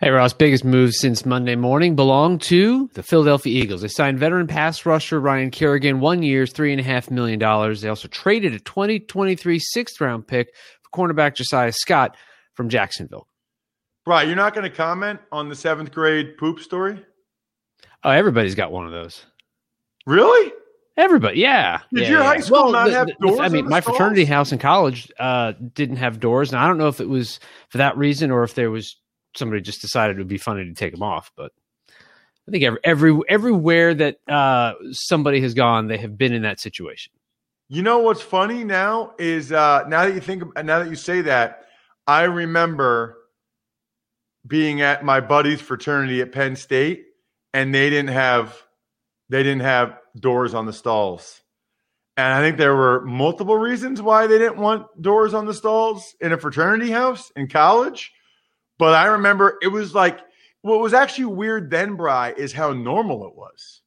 Hey, 0.00 0.10
Ross, 0.10 0.32
biggest 0.32 0.64
move 0.64 0.92
since 0.92 1.24
Monday 1.24 1.54
morning 1.54 1.94
belonged 1.94 2.42
to 2.42 2.90
the 2.94 3.02
Philadelphia 3.04 3.62
Eagles. 3.62 3.80
They 3.80 3.86
signed 3.86 4.18
veteran 4.18 4.48
pass 4.48 4.84
rusher 4.84 5.20
Ryan 5.20 5.52
Kerrigan, 5.52 6.00
one 6.00 6.24
year's 6.24 6.52
$3.5 6.52 7.12
million. 7.12 7.38
They 7.38 7.88
also 7.88 8.08
traded 8.08 8.54
a 8.54 8.58
2023 8.58 9.60
sixth 9.60 10.00
round 10.00 10.26
pick 10.26 10.52
for 10.82 10.90
cornerback 10.98 11.36
Josiah 11.36 11.70
Scott 11.70 12.16
from 12.54 12.68
Jacksonville. 12.68 13.28
Right. 14.04 14.26
You're 14.26 14.36
not 14.36 14.52
going 14.52 14.68
to 14.68 14.76
comment 14.76 15.20
on 15.30 15.48
the 15.48 15.54
seventh 15.54 15.92
grade 15.92 16.38
poop 16.38 16.58
story? 16.58 17.00
Oh, 18.02 18.10
everybody's 18.10 18.56
got 18.56 18.72
one 18.72 18.86
of 18.86 18.92
those. 18.92 19.24
Really? 20.06 20.52
Everybody, 20.96 21.38
yeah. 21.38 21.78
Did 21.92 22.02
yeah, 22.02 22.08
your 22.08 22.18
yeah. 22.20 22.26
high 22.26 22.40
school 22.40 22.64
well, 22.64 22.72
not 22.72 22.86
the, 22.88 22.94
have 22.94 23.18
doors? 23.20 23.38
I 23.38 23.48
mean, 23.48 23.68
my 23.68 23.78
stalls? 23.78 23.96
fraternity 23.96 24.24
house 24.24 24.50
in 24.50 24.58
college 24.58 25.10
uh, 25.20 25.52
didn't 25.72 25.96
have 25.96 26.18
doors, 26.18 26.50
and 26.50 26.58
I 26.58 26.66
don't 26.66 26.78
know 26.78 26.88
if 26.88 27.00
it 27.00 27.08
was 27.08 27.38
for 27.68 27.78
that 27.78 27.96
reason 27.96 28.30
or 28.30 28.44
if 28.44 28.54
there 28.54 28.70
was 28.70 28.96
somebody 29.36 29.60
just 29.62 29.80
decided 29.80 30.16
it 30.16 30.20
would 30.20 30.28
be 30.28 30.38
funny 30.38 30.64
to 30.64 30.74
take 30.74 30.92
them 30.92 31.02
off. 31.02 31.32
But 31.36 31.52
I 32.46 32.50
think 32.50 32.64
every, 32.64 32.78
every 32.84 33.20
everywhere 33.28 33.94
that 33.94 34.18
uh, 34.28 34.74
somebody 34.92 35.40
has 35.40 35.54
gone, 35.54 35.88
they 35.88 35.98
have 35.98 36.18
been 36.18 36.32
in 36.32 36.42
that 36.42 36.60
situation. 36.60 37.12
You 37.68 37.82
know 37.82 37.98
what's 37.98 38.20
funny 38.20 38.64
now 38.64 39.14
is 39.18 39.50
uh, 39.50 39.84
now 39.88 40.04
that 40.04 40.14
you 40.14 40.20
think 40.20 40.42
now 40.62 40.80
that 40.80 40.90
you 40.90 40.96
say 40.96 41.22
that, 41.22 41.64
I 42.06 42.24
remember 42.24 43.18
being 44.46 44.82
at 44.82 45.04
my 45.04 45.20
buddy's 45.20 45.60
fraternity 45.60 46.20
at 46.20 46.32
Penn 46.32 46.56
State, 46.56 47.06
and 47.54 47.74
they 47.74 47.88
didn't 47.88 48.10
have 48.10 48.62
they 49.30 49.42
didn't 49.42 49.62
have 49.62 49.98
doors 50.18 50.54
on 50.54 50.66
the 50.66 50.72
stalls. 50.72 51.40
And 52.16 52.32
I 52.32 52.40
think 52.40 52.58
there 52.58 52.76
were 52.76 53.00
multiple 53.04 53.56
reasons 53.56 54.00
why 54.00 54.26
they 54.26 54.38
didn't 54.38 54.58
want 54.58 54.86
doors 55.00 55.34
on 55.34 55.46
the 55.46 55.54
stalls 55.54 56.14
in 56.20 56.32
a 56.32 56.38
fraternity 56.38 56.90
house 56.90 57.32
in 57.34 57.48
college. 57.48 58.12
But 58.78 58.94
I 58.94 59.06
remember 59.06 59.58
it 59.62 59.68
was 59.68 59.94
like 59.94 60.20
what 60.62 60.80
was 60.80 60.94
actually 60.94 61.26
weird 61.26 61.70
then, 61.70 61.94
Bry, 61.94 62.32
is 62.32 62.52
how 62.52 62.72
normal 62.72 63.26
it 63.26 63.36
was. 63.36 63.82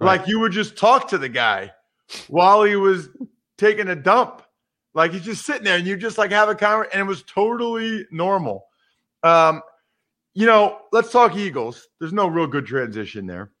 Right. 0.00 0.18
Like 0.18 0.28
you 0.28 0.40
would 0.40 0.52
just 0.52 0.76
talk 0.76 1.08
to 1.08 1.18
the 1.18 1.28
guy 1.28 1.70
while 2.28 2.64
he 2.64 2.76
was 2.76 3.08
taking 3.56 3.88
a 3.88 3.94
dump. 3.94 4.42
Like 4.94 5.12
he's 5.12 5.22
just 5.22 5.46
sitting 5.46 5.64
there 5.64 5.78
and 5.78 5.86
you 5.86 5.96
just 5.96 6.18
like 6.18 6.32
have 6.32 6.48
a 6.48 6.54
conversation, 6.54 7.00
and 7.00 7.06
it 7.06 7.08
was 7.08 7.22
totally 7.22 8.04
normal. 8.10 8.66
Um, 9.22 9.62
you 10.34 10.46
know, 10.46 10.78
let's 10.92 11.12
talk 11.12 11.36
Eagles. 11.36 11.86
There's 12.00 12.12
no 12.12 12.26
real 12.26 12.46
good 12.46 12.66
transition 12.66 13.26
there. 13.26 13.52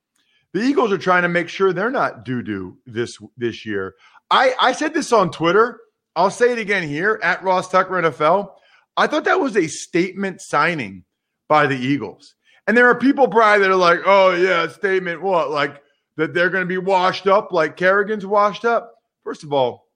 The 0.52 0.62
Eagles 0.62 0.92
are 0.92 0.98
trying 0.98 1.22
to 1.22 1.28
make 1.28 1.48
sure 1.48 1.72
they're 1.72 1.90
not 1.90 2.24
doo 2.24 2.42
doo 2.42 2.76
this 2.86 3.18
this 3.36 3.64
year. 3.64 3.94
I 4.30 4.54
I 4.60 4.72
said 4.72 4.94
this 4.94 5.12
on 5.12 5.30
Twitter. 5.30 5.80
I'll 6.16 6.30
say 6.30 6.52
it 6.52 6.58
again 6.58 6.86
here 6.86 7.18
at 7.22 7.42
Ross 7.42 7.70
Tucker 7.70 7.94
NFL. 7.94 8.52
I 8.96 9.06
thought 9.06 9.24
that 9.24 9.40
was 9.40 9.56
a 9.56 9.66
statement 9.66 10.40
signing 10.40 11.04
by 11.48 11.66
the 11.66 11.76
Eagles. 11.76 12.34
And 12.66 12.76
there 12.76 12.88
are 12.88 12.94
people, 12.94 13.26
Brian, 13.26 13.60
that 13.62 13.70
are 13.70 13.76
like, 13.76 14.00
"Oh 14.04 14.32
yeah, 14.32 14.68
statement 14.68 15.22
what? 15.22 15.50
Like 15.50 15.82
that 16.16 16.34
they're 16.34 16.50
going 16.50 16.62
to 16.62 16.68
be 16.68 16.78
washed 16.78 17.26
up 17.26 17.52
like 17.52 17.76
Kerrigan's 17.76 18.26
washed 18.26 18.64
up?" 18.64 18.94
First 19.24 19.44
of 19.44 19.52
all, 19.52 19.88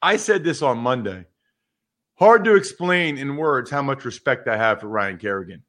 I 0.00 0.16
said 0.16 0.44
this 0.44 0.62
on 0.62 0.78
Monday. 0.78 1.26
Hard 2.18 2.44
to 2.44 2.54
explain 2.54 3.18
in 3.18 3.36
words 3.36 3.70
how 3.70 3.82
much 3.82 4.04
respect 4.04 4.48
I 4.48 4.56
have 4.56 4.80
for 4.80 4.88
Ryan 4.88 5.18
Kerrigan. 5.18 5.62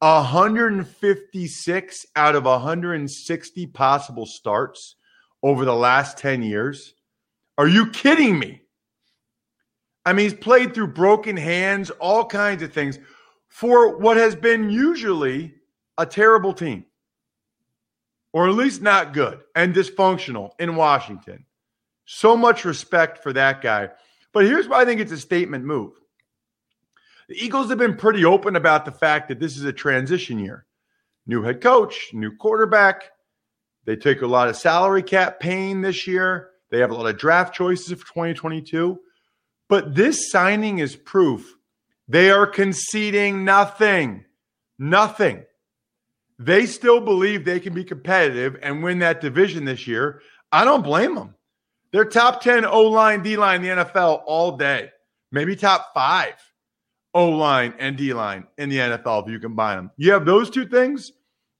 156 0.00 2.06
out 2.16 2.34
of 2.34 2.44
160 2.44 3.66
possible 3.68 4.26
starts 4.26 4.96
over 5.42 5.64
the 5.64 5.74
last 5.74 6.18
10 6.18 6.42
years. 6.42 6.94
Are 7.56 7.68
you 7.68 7.90
kidding 7.90 8.38
me? 8.38 8.61
I 10.04 10.12
mean, 10.12 10.24
he's 10.24 10.38
played 10.38 10.74
through 10.74 10.88
broken 10.88 11.36
hands, 11.36 11.90
all 11.90 12.24
kinds 12.24 12.62
of 12.62 12.72
things 12.72 12.98
for 13.48 13.98
what 13.98 14.16
has 14.16 14.34
been 14.34 14.70
usually 14.70 15.54
a 15.98 16.06
terrible 16.06 16.52
team, 16.52 16.86
or 18.32 18.48
at 18.48 18.54
least 18.54 18.82
not 18.82 19.12
good 19.12 19.40
and 19.54 19.74
dysfunctional 19.74 20.52
in 20.58 20.74
Washington. 20.74 21.44
So 22.04 22.36
much 22.36 22.64
respect 22.64 23.22
for 23.22 23.32
that 23.34 23.60
guy. 23.62 23.90
But 24.32 24.46
here's 24.46 24.66
why 24.66 24.80
I 24.80 24.84
think 24.84 25.00
it's 25.00 25.12
a 25.12 25.18
statement 25.18 25.64
move. 25.64 25.92
The 27.28 27.36
Eagles 27.36 27.68
have 27.68 27.78
been 27.78 27.96
pretty 27.96 28.24
open 28.24 28.56
about 28.56 28.84
the 28.84 28.90
fact 28.90 29.28
that 29.28 29.38
this 29.38 29.56
is 29.56 29.64
a 29.64 29.72
transition 29.72 30.38
year. 30.38 30.66
New 31.26 31.42
head 31.42 31.60
coach, 31.60 32.10
new 32.12 32.34
quarterback. 32.36 33.10
They 33.84 33.96
take 33.96 34.22
a 34.22 34.26
lot 34.26 34.48
of 34.48 34.56
salary 34.56 35.02
cap 35.02 35.40
pain 35.40 35.80
this 35.80 36.06
year. 36.06 36.50
They 36.70 36.78
have 36.78 36.90
a 36.90 36.94
lot 36.94 37.06
of 37.06 37.18
draft 37.18 37.54
choices 37.54 37.88
for 37.90 38.06
2022. 38.06 38.98
But 39.72 39.94
this 39.94 40.30
signing 40.30 40.80
is 40.80 40.96
proof 40.96 41.56
they 42.06 42.30
are 42.30 42.46
conceding 42.46 43.42
nothing. 43.42 44.26
Nothing. 44.78 45.46
They 46.38 46.66
still 46.66 47.00
believe 47.00 47.46
they 47.46 47.58
can 47.58 47.72
be 47.72 47.82
competitive 47.82 48.58
and 48.60 48.82
win 48.82 48.98
that 48.98 49.22
division 49.22 49.64
this 49.64 49.86
year. 49.86 50.20
I 50.52 50.66
don't 50.66 50.82
blame 50.82 51.14
them. 51.14 51.36
They're 51.90 52.04
top 52.04 52.42
10 52.42 52.66
O 52.66 52.82
line, 52.82 53.22
D 53.22 53.38
line 53.38 53.64
in 53.64 53.78
the 53.78 53.84
NFL 53.84 54.24
all 54.26 54.58
day, 54.58 54.90
maybe 55.30 55.56
top 55.56 55.94
five 55.94 56.34
O 57.14 57.30
line 57.30 57.72
and 57.78 57.96
D 57.96 58.12
line 58.12 58.46
in 58.58 58.68
the 58.68 58.76
NFL 58.76 59.24
if 59.24 59.32
you 59.32 59.40
combine 59.40 59.78
them. 59.78 59.90
You 59.96 60.12
have 60.12 60.26
those 60.26 60.50
two 60.50 60.66
things. 60.66 61.12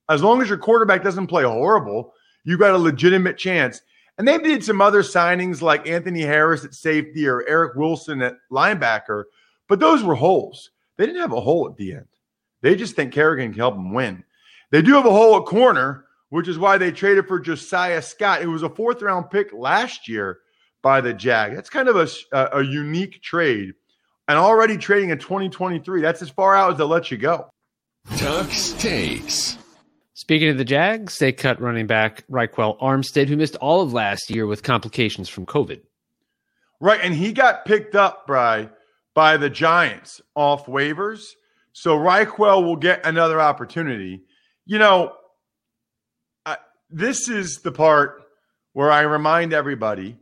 As 0.07 0.21
long 0.21 0.39
as 0.39 0.49
your 0.49 0.59
quarterback 0.59 1.01
doesn't 1.01 1.25
play 1.25 1.45
horrible, 1.45 2.13
you 2.43 2.59
got 2.59 2.75
a 2.75 2.77
legitimate 2.77 3.39
chance. 3.39 3.81
And 4.17 4.27
they 4.27 4.37
did 4.37 4.63
some 4.63 4.81
other 4.81 5.01
signings 5.01 5.61
like 5.61 5.87
Anthony 5.87 6.21
Harris 6.21 6.63
at 6.63 6.75
safety 6.75 7.27
or 7.27 7.47
Eric 7.47 7.75
Wilson 7.75 8.21
at 8.21 8.37
linebacker, 8.51 9.23
but 9.67 9.79
those 9.79 10.03
were 10.03 10.15
holes. 10.15 10.69
They 10.97 11.05
didn't 11.05 11.21
have 11.21 11.33
a 11.33 11.41
hole 11.41 11.67
at 11.67 11.77
the 11.77 11.93
end. 11.93 12.07
They 12.61 12.75
just 12.75 12.95
think 12.95 13.11
Kerrigan 13.11 13.51
can 13.51 13.59
help 13.59 13.73
them 13.73 13.93
win. 13.93 14.23
They 14.71 14.81
do 14.81 14.93
have 14.93 15.05
a 15.05 15.11
hole 15.11 15.37
at 15.37 15.45
corner, 15.45 16.05
which 16.29 16.47
is 16.47 16.59
why 16.59 16.77
they 16.77 16.91
traded 16.91 17.27
for 17.27 17.39
Josiah 17.39 18.01
Scott. 18.01 18.41
It 18.41 18.47
was 18.47 18.63
a 18.63 18.69
fourth 18.69 19.01
round 19.01 19.29
pick 19.31 19.51
last 19.51 20.07
year 20.07 20.39
by 20.81 21.01
the 21.01 21.13
Jag. 21.13 21.55
That's 21.55 21.69
kind 21.69 21.89
of 21.89 21.95
a, 21.95 22.49
a 22.53 22.63
unique 22.63 23.21
trade. 23.21 23.73
And 24.27 24.37
already 24.37 24.77
trading 24.77 25.09
in 25.09 25.17
2023, 25.17 26.01
that's 26.01 26.21
as 26.21 26.29
far 26.29 26.55
out 26.55 26.71
as 26.71 26.77
they'll 26.77 26.87
let 26.87 27.11
you 27.11 27.17
go. 27.17 27.49
Tuck's 28.17 28.73
takes. 28.73 29.57
Speaking 30.15 30.49
of 30.49 30.57
the 30.57 30.65
Jags, 30.65 31.17
they 31.17 31.31
cut 31.31 31.59
running 31.59 31.87
back 31.87 32.23
Ryquell 32.27 32.79
Armstead, 32.79 33.27
who 33.27 33.35
missed 33.35 33.55
all 33.55 33.81
of 33.81 33.93
last 33.93 34.29
year 34.29 34.45
with 34.45 34.61
complications 34.61 35.27
from 35.27 35.47
COVID. 35.47 35.81
Right. 36.79 36.99
And 37.01 37.15
he 37.15 37.33
got 37.33 37.65
picked 37.65 37.95
up, 37.95 38.27
Bry, 38.27 38.69
by 39.15 39.37
the 39.37 39.49
Giants 39.49 40.21
off 40.35 40.67
waivers. 40.67 41.23
So 41.71 41.97
Ryquell 41.97 42.63
will 42.63 42.75
get 42.75 43.05
another 43.05 43.41
opportunity. 43.41 44.21
You 44.65 44.77
know, 44.77 45.13
I, 46.45 46.57
this 46.91 47.27
is 47.27 47.61
the 47.63 47.71
part 47.71 48.21
where 48.73 48.91
I 48.91 49.01
remind 49.01 49.51
everybody 49.51 50.17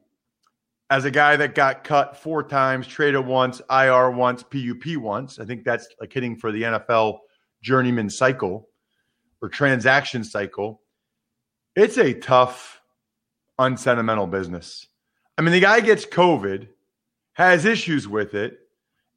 as 0.89 1.03
a 1.03 1.11
guy 1.11 1.35
that 1.35 1.53
got 1.53 1.83
cut 1.83 2.15
four 2.15 2.43
times, 2.43 2.87
traded 2.87 3.25
once, 3.25 3.61
IR 3.69 4.11
once, 4.11 4.43
PUP 4.43 4.97
once. 4.97 5.37
I 5.39 5.45
think 5.45 5.65
that's 5.65 5.87
like 5.99 6.13
hitting 6.13 6.37
for 6.37 6.53
the 6.53 6.61
NFL 6.63 7.19
journeyman 7.61 8.09
cycle 8.09 8.69
or 9.41 9.49
transaction 9.49 10.23
cycle. 10.23 10.81
It's 11.75 11.97
a 11.97 12.13
tough, 12.13 12.81
unsentimental 13.57 14.27
business. 14.27 14.87
I 15.37 15.41
mean, 15.41 15.53
the 15.53 15.59
guy 15.59 15.79
gets 15.79 16.05
COVID, 16.05 16.67
has 17.33 17.65
issues 17.65 18.07
with 18.07 18.33
it, 18.33 18.59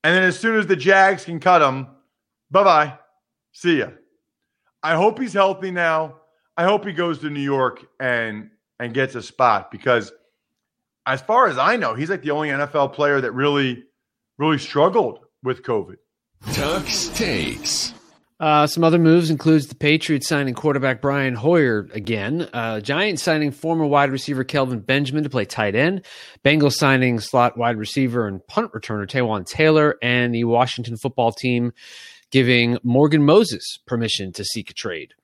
and 0.03 0.15
then 0.15 0.23
as 0.23 0.39
soon 0.39 0.59
as 0.59 0.67
the 0.67 0.77
Jags 0.77 1.25
can 1.25 1.41
cut 1.41 1.63
him, 1.63 1.89
bye 2.51 2.65
bye. 2.65 2.99
See 3.53 3.79
ya. 3.79 3.89
I 4.83 4.95
hope 4.97 5.19
he's 5.19 5.33
healthy 5.33 5.71
now. 5.71 6.17
I 6.57 6.65
hope 6.65 6.85
he 6.85 6.93
goes 6.93 7.19
to 7.21 7.31
New 7.31 7.41
York 7.41 7.87
and 7.99 8.51
and 8.79 8.93
gets 8.93 9.15
a 9.15 9.23
spot 9.23 9.71
because 9.71 10.13
as 11.07 11.21
far 11.21 11.49
as 11.49 11.59
I 11.59 11.77
know, 11.77 11.95
he's 11.95 12.11
like 12.11 12.23
the 12.23 12.31
only 12.31 12.49
NFL 12.49 12.93
player 12.93 13.21
that 13.21 13.33
really, 13.33 13.85
really 14.39 14.59
struggled 14.59 15.21
with 15.43 15.63
COVID. 15.63 15.97
Tuck's 16.53 17.09
takes. 17.09 17.94
Uh, 18.41 18.67
some 18.67 18.83
other 18.83 18.99
moves 18.99 19.31
includes 19.31 19.69
the 19.69 19.77
Patriots 19.77 20.27
signing 20.27 20.55
quarterback 20.55 21.01
Brian 21.01 21.35
Hoyer 21.35 21.89
again. 21.93 22.49
Uh, 22.53 22.81
Giants 22.81 23.23
signing 23.23 23.53
former 23.53 23.87
wide 23.87 24.11
receiver 24.11 24.43
Kelvin 24.43 24.81
Benjamin 24.81 25.23
to 25.23 25.31
play 25.31 25.45
tight 25.45 25.77
end. 25.77 26.05
Bengals 26.45 26.75
signing 26.75 27.21
slot 27.21 27.57
wide 27.57 27.77
receiver 27.77 28.27
and 28.27 28.45
punt 28.49 28.73
returner 28.73 29.07
Taywan 29.07 29.47
Taylor, 29.47 29.97
and 30.03 30.35
the 30.35 30.45
Washington 30.45 30.97
football 30.97 31.31
team 31.31 31.73
giving 32.33 32.79
Morgan 32.83 33.25
Moses 33.25 33.79
permission 33.87 34.33
to 34.33 34.45
seek 34.45 34.69
a 34.69 34.75
trade. 34.75 35.15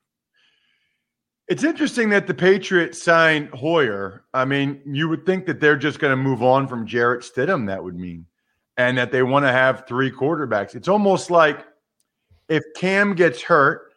It's 1.49 1.65
interesting 1.65 2.09
that 2.11 2.27
the 2.27 2.33
Patriots 2.33 3.03
signed 3.03 3.49
Hoyer. 3.49 4.23
I 4.33 4.45
mean, 4.45 4.79
you 4.85 5.09
would 5.09 5.25
think 5.25 5.47
that 5.47 5.59
they're 5.59 5.75
just 5.75 5.99
going 5.99 6.11
to 6.11 6.15
move 6.15 6.41
on 6.41 6.65
from 6.69 6.87
Jarrett 6.87 7.23
Stidham, 7.23 7.67
that 7.67 7.83
would 7.83 7.97
mean, 7.97 8.27
and 8.77 8.97
that 8.97 9.11
they 9.11 9.21
want 9.21 9.43
to 9.43 9.51
have 9.51 9.85
three 9.85 10.09
quarterbacks. 10.09 10.75
It's 10.75 10.87
almost 10.87 11.29
like 11.29 11.65
if 12.51 12.65
Cam 12.75 13.15
gets 13.15 13.41
hurt 13.41 13.93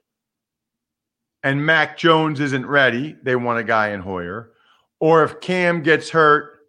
and 1.42 1.66
Mac 1.66 1.98
Jones 1.98 2.38
isn't 2.38 2.66
ready, 2.66 3.16
they 3.20 3.34
want 3.34 3.58
a 3.58 3.64
guy 3.64 3.88
in 3.88 3.98
Hoyer. 3.98 4.52
Or 5.00 5.24
if 5.24 5.40
Cam 5.40 5.82
gets 5.82 6.08
hurt 6.08 6.60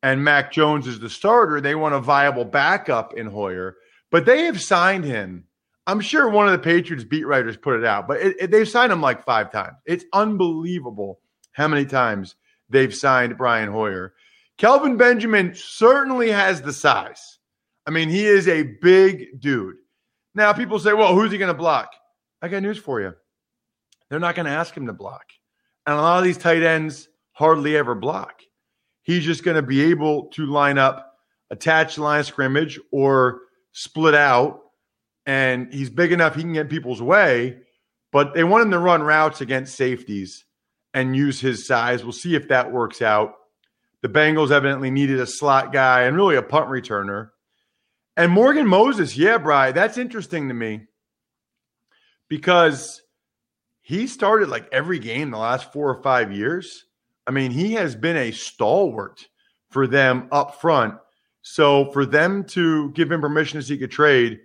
and 0.00 0.22
Mac 0.22 0.52
Jones 0.52 0.86
is 0.86 1.00
the 1.00 1.10
starter, 1.10 1.60
they 1.60 1.74
want 1.74 1.96
a 1.96 2.00
viable 2.00 2.44
backup 2.44 3.14
in 3.14 3.26
Hoyer. 3.26 3.78
But 4.12 4.26
they 4.26 4.44
have 4.44 4.62
signed 4.62 5.04
him. 5.04 5.44
I'm 5.88 6.00
sure 6.00 6.28
one 6.28 6.46
of 6.46 6.52
the 6.52 6.60
Patriots 6.60 7.02
beat 7.02 7.26
writers 7.26 7.56
put 7.56 7.80
it 7.80 7.84
out, 7.84 8.06
but 8.06 8.20
it, 8.20 8.36
it, 8.38 8.50
they've 8.52 8.68
signed 8.68 8.92
him 8.92 9.00
like 9.00 9.24
five 9.24 9.50
times. 9.50 9.76
It's 9.86 10.04
unbelievable 10.12 11.18
how 11.50 11.66
many 11.66 11.84
times 11.84 12.36
they've 12.68 12.94
signed 12.94 13.36
Brian 13.36 13.72
Hoyer. 13.72 14.14
Kelvin 14.56 14.96
Benjamin 14.96 15.52
certainly 15.56 16.30
has 16.30 16.62
the 16.62 16.72
size. 16.72 17.40
I 17.88 17.90
mean, 17.90 18.08
he 18.08 18.24
is 18.24 18.46
a 18.46 18.62
big 18.80 19.40
dude. 19.40 19.78
Now, 20.38 20.52
people 20.52 20.78
say, 20.78 20.92
well, 20.92 21.16
who's 21.16 21.32
he 21.32 21.36
going 21.38 21.52
to 21.52 21.58
block? 21.58 21.90
I 22.40 22.46
got 22.46 22.62
news 22.62 22.78
for 22.78 23.00
you. 23.00 23.12
They're 24.08 24.20
not 24.20 24.36
going 24.36 24.46
to 24.46 24.52
ask 24.52 24.72
him 24.72 24.86
to 24.86 24.92
block. 24.92 25.24
And 25.84 25.96
a 25.96 26.00
lot 26.00 26.18
of 26.18 26.24
these 26.24 26.38
tight 26.38 26.62
ends 26.62 27.08
hardly 27.32 27.76
ever 27.76 27.96
block. 27.96 28.42
He's 29.02 29.24
just 29.24 29.42
going 29.42 29.56
to 29.56 29.62
be 29.62 29.90
able 29.90 30.28
to 30.34 30.46
line 30.46 30.78
up, 30.78 31.12
attach 31.50 31.98
line 31.98 32.20
of 32.20 32.26
scrimmage, 32.26 32.78
or 32.92 33.40
split 33.72 34.14
out. 34.14 34.60
And 35.26 35.74
he's 35.74 35.90
big 35.90 36.12
enough 36.12 36.36
he 36.36 36.42
can 36.42 36.52
get 36.52 36.70
people's 36.70 37.02
way. 37.02 37.58
but 38.12 38.32
they 38.34 38.44
want 38.44 38.62
him 38.62 38.70
to 38.70 38.78
run 38.78 39.02
routes 39.02 39.40
against 39.40 39.74
safeties 39.74 40.44
and 40.94 41.16
use 41.16 41.40
his 41.40 41.66
size. 41.66 42.04
We'll 42.04 42.12
see 42.12 42.36
if 42.36 42.46
that 42.48 42.70
works 42.70 43.02
out. 43.02 43.34
The 44.02 44.08
Bengals 44.08 44.52
evidently 44.52 44.92
needed 44.92 45.18
a 45.18 45.26
slot 45.26 45.72
guy 45.72 46.02
and 46.02 46.16
really 46.16 46.36
a 46.36 46.42
punt 46.42 46.68
returner. 46.68 47.30
And 48.18 48.32
Morgan 48.32 48.66
Moses, 48.66 49.16
yeah, 49.16 49.38
Bry, 49.38 49.70
that's 49.70 49.96
interesting 49.96 50.48
to 50.48 50.54
me 50.54 50.88
because 52.28 53.00
he 53.80 54.08
started 54.08 54.48
like 54.48 54.68
every 54.72 54.98
game 54.98 55.30
the 55.30 55.38
last 55.38 55.72
four 55.72 55.88
or 55.88 56.02
five 56.02 56.32
years. 56.32 56.84
I 57.28 57.30
mean, 57.30 57.52
he 57.52 57.74
has 57.74 57.94
been 57.94 58.16
a 58.16 58.32
stalwart 58.32 59.24
for 59.70 59.86
them 59.86 60.26
up 60.32 60.60
front. 60.60 60.96
So 61.42 61.92
for 61.92 62.04
them 62.04 62.42
to 62.46 62.90
give 62.90 63.12
him 63.12 63.20
permission 63.20 63.60
to 63.60 63.64
seek 63.64 63.82
a 63.82 63.86
trade, 63.86 64.40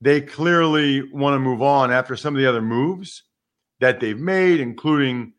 they 0.00 0.22
clearly 0.22 1.02
want 1.12 1.34
to 1.34 1.40
move 1.40 1.60
on 1.60 1.92
after 1.92 2.16
some 2.16 2.34
of 2.34 2.40
the 2.40 2.48
other 2.48 2.62
moves 2.62 3.24
that 3.80 4.00
they've 4.00 4.18
made, 4.18 4.60
including, 4.60 5.34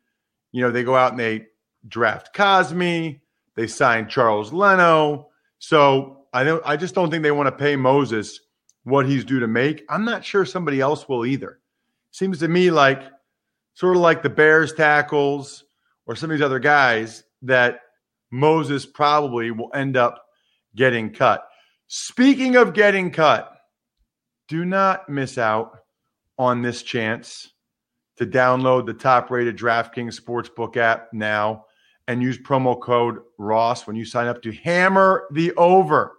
you 0.51 0.61
know, 0.61 0.69
they 0.69 0.83
go 0.83 0.95
out 0.95 1.13
and 1.13 1.19
they 1.19 1.47
draft 1.87 2.35
Cosmi, 2.35 3.21
they 3.55 3.65
sign 3.65 4.07
Charles 4.07 4.53
Leno. 4.53 5.29
So 5.57 6.20
I 6.33 6.43
don't 6.43 6.63
I 6.65 6.77
just 6.77 6.95
don't 6.95 7.09
think 7.09 7.23
they 7.23 7.31
want 7.31 7.47
to 7.47 7.63
pay 7.63 7.75
Moses 7.75 8.39
what 8.83 9.05
he's 9.05 9.25
due 9.25 9.39
to 9.39 9.47
make. 9.47 9.83
I'm 9.89 10.05
not 10.05 10.25
sure 10.25 10.45
somebody 10.45 10.79
else 10.79 11.07
will 11.07 11.25
either. 11.25 11.59
Seems 12.11 12.39
to 12.39 12.47
me 12.47 12.71
like 12.71 13.03
sort 13.73 13.95
of 13.95 14.01
like 14.01 14.21
the 14.23 14.29
Bears 14.29 14.73
tackles 14.73 15.63
or 16.05 16.15
some 16.15 16.31
of 16.31 16.37
these 16.37 16.45
other 16.45 16.59
guys 16.59 17.23
that 17.41 17.79
Moses 18.31 18.85
probably 18.85 19.51
will 19.51 19.71
end 19.73 19.97
up 19.97 20.23
getting 20.75 21.11
cut. 21.11 21.47
Speaking 21.87 22.55
of 22.55 22.73
getting 22.73 23.11
cut, 23.11 23.53
do 24.47 24.65
not 24.65 25.09
miss 25.09 25.37
out 25.37 25.79
on 26.37 26.61
this 26.61 26.81
chance 26.83 27.51
to 28.17 28.25
download 28.25 28.85
the 28.85 28.93
top 28.93 29.29
rated 29.29 29.57
DraftKings 29.57 30.19
Sportsbook 30.19 30.77
app 30.77 31.13
now 31.13 31.65
and 32.07 32.21
use 32.21 32.37
promo 32.37 32.79
code 32.79 33.19
Ross 33.37 33.87
when 33.87 33.95
you 33.95 34.05
sign 34.05 34.27
up 34.27 34.41
to 34.41 34.51
hammer 34.51 35.27
the 35.31 35.53
over. 35.53 36.17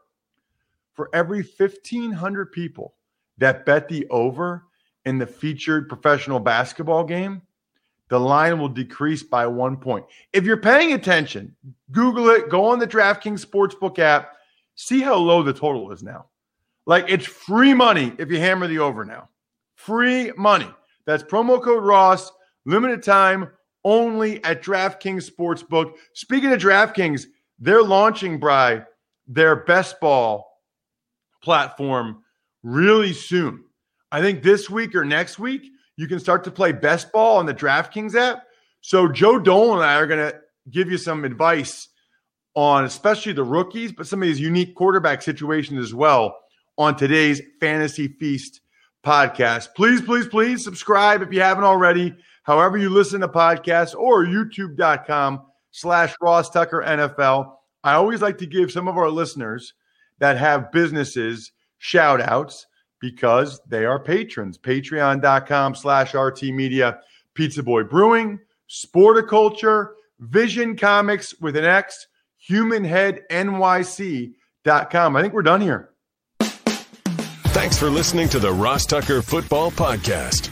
For 0.95 1.09
every 1.13 1.43
1,500 1.43 2.53
people 2.53 2.95
that 3.39 3.65
bet 3.65 3.89
the 3.89 4.07
over 4.09 4.65
in 5.05 5.19
the 5.19 5.27
featured 5.27 5.89
professional 5.89 6.39
basketball 6.39 7.05
game, 7.05 7.43
the 8.09 8.21
line 8.21 8.59
will 8.59 8.69
decrease 8.69 9.23
by 9.23 9.47
one 9.47 9.77
point. 9.77 10.05
If 10.33 10.45
you're 10.45 10.59
paying 10.59 10.93
attention, 10.93 11.57
Google 11.93 12.29
it, 12.29 12.51
go 12.51 12.67
on 12.67 12.79
the 12.79 12.87
DraftKings 12.87 13.45
Sportsbook 13.45 13.99
app, 13.99 14.33
see 14.75 15.01
how 15.01 15.17
low 15.17 15.43
the 15.43 15.53
total 15.53 15.91
is 15.93 16.03
now. 16.03 16.27
Like 16.85 17.07
it's 17.09 17.27
free 17.27 17.73
money 17.73 18.13
if 18.19 18.31
you 18.31 18.39
hammer 18.39 18.67
the 18.67 18.81
over 18.81 19.05
now. 19.05 19.31
Free 19.77 20.31
money. 20.37 20.69
That's 21.07 21.23
promo 21.23 21.63
code 21.63 21.85
Ross, 21.85 22.31
limited 22.67 23.03
time 23.03 23.49
only 23.85 24.45
at 24.45 24.63
DraftKings 24.63 25.31
Sportsbook. 25.31 25.95
Speaking 26.13 26.53
of 26.53 26.61
DraftKings, 26.61 27.27
they're 27.59 27.83
launching, 27.83 28.39
Bry, 28.39 28.83
their 29.27 29.57
best 29.57 30.01
ball 30.01 30.52
platform 31.43 32.23
really 32.63 33.13
soon. 33.13 33.65
I 34.11 34.21
think 34.21 34.43
this 34.43 34.69
week 34.69 34.95
or 34.95 35.05
next 35.05 35.39
week, 35.39 35.63
you 35.97 36.07
can 36.07 36.21
start 36.21 36.45
to 36.45 36.51
play 36.51 36.73
best 36.73 37.13
ball 37.13 37.39
on 37.39 37.47
the 37.47 37.55
DraftKings 37.55 38.15
app. 38.15 38.45
So 38.81 39.09
Joe 39.09 39.39
Dolan 39.39 39.79
and 39.79 39.87
I 39.87 39.95
are 39.97 40.07
going 40.07 40.31
to 40.31 40.39
give 40.71 40.91
you 40.91 40.99
some 40.99 41.25
advice 41.25 41.89
on 42.55 42.85
especially 42.85 43.33
the 43.33 43.45
rookies, 43.45 43.93
but 43.93 44.07
some 44.07 44.23
of 44.23 44.29
these 44.29 44.41
unique 44.41 44.75
quarterback 44.75 45.23
situations 45.23 45.83
as 45.83 45.95
well 45.95 46.37
on 46.77 46.97
today's 46.97 47.41
Fantasy 47.61 48.09
Feast 48.09 48.61
podcast. 49.05 49.69
Please, 49.75 50.01
please, 50.01 50.27
please 50.27 50.63
subscribe 50.63 51.23
if 51.23 51.33
you 51.33 51.41
haven't 51.41 51.65
already. 51.65 52.15
However 52.45 52.77
you 52.77 52.91
listen 52.91 53.21
to 53.21 53.29
podcasts 53.29 53.95
or 53.95 54.25
youtube.com 54.25 55.43
slash 55.71 56.15
Ross 56.21 56.51
Tucker 56.51 56.83
NFL. 56.87 57.55
I 57.85 57.95
always 57.95 58.23
like 58.23 58.39
to 58.39 58.47
give 58.47 58.71
some 58.71 58.89
of 58.89 58.97
our 58.97 59.11
listeners 59.11 59.73
that 60.23 60.39
have 60.39 60.71
businesses 60.71 61.51
shout 61.79 62.21
outs 62.21 62.67
because 63.01 63.61
they 63.69 63.85
are 63.85 63.99
patrons. 63.99 64.57
Patreon.com 64.57 65.75
slash 65.75 66.15
RT 66.15 66.45
Media, 66.45 67.01
Pizza 67.35 67.65
Boy 67.65 67.83
Brewing, 67.83 68.39
Sporticulture, 68.71 69.89
Vision 70.21 70.77
Comics 70.77 71.35
with 71.41 71.57
an 71.57 71.65
X, 71.65 72.07
HumanHeadNYC.com. 72.49 75.17
I 75.17 75.23
think 75.23 75.35
we're 75.35 75.43
done 75.43 75.61
here. 75.61 75.91
Thanks 76.41 77.77
for 77.77 77.91
listening 77.91 78.29
to 78.29 78.39
the 78.39 78.53
Ross 78.53 78.87
Tucker 78.87 79.23
Football 79.23 79.73
Podcast. 79.73 80.52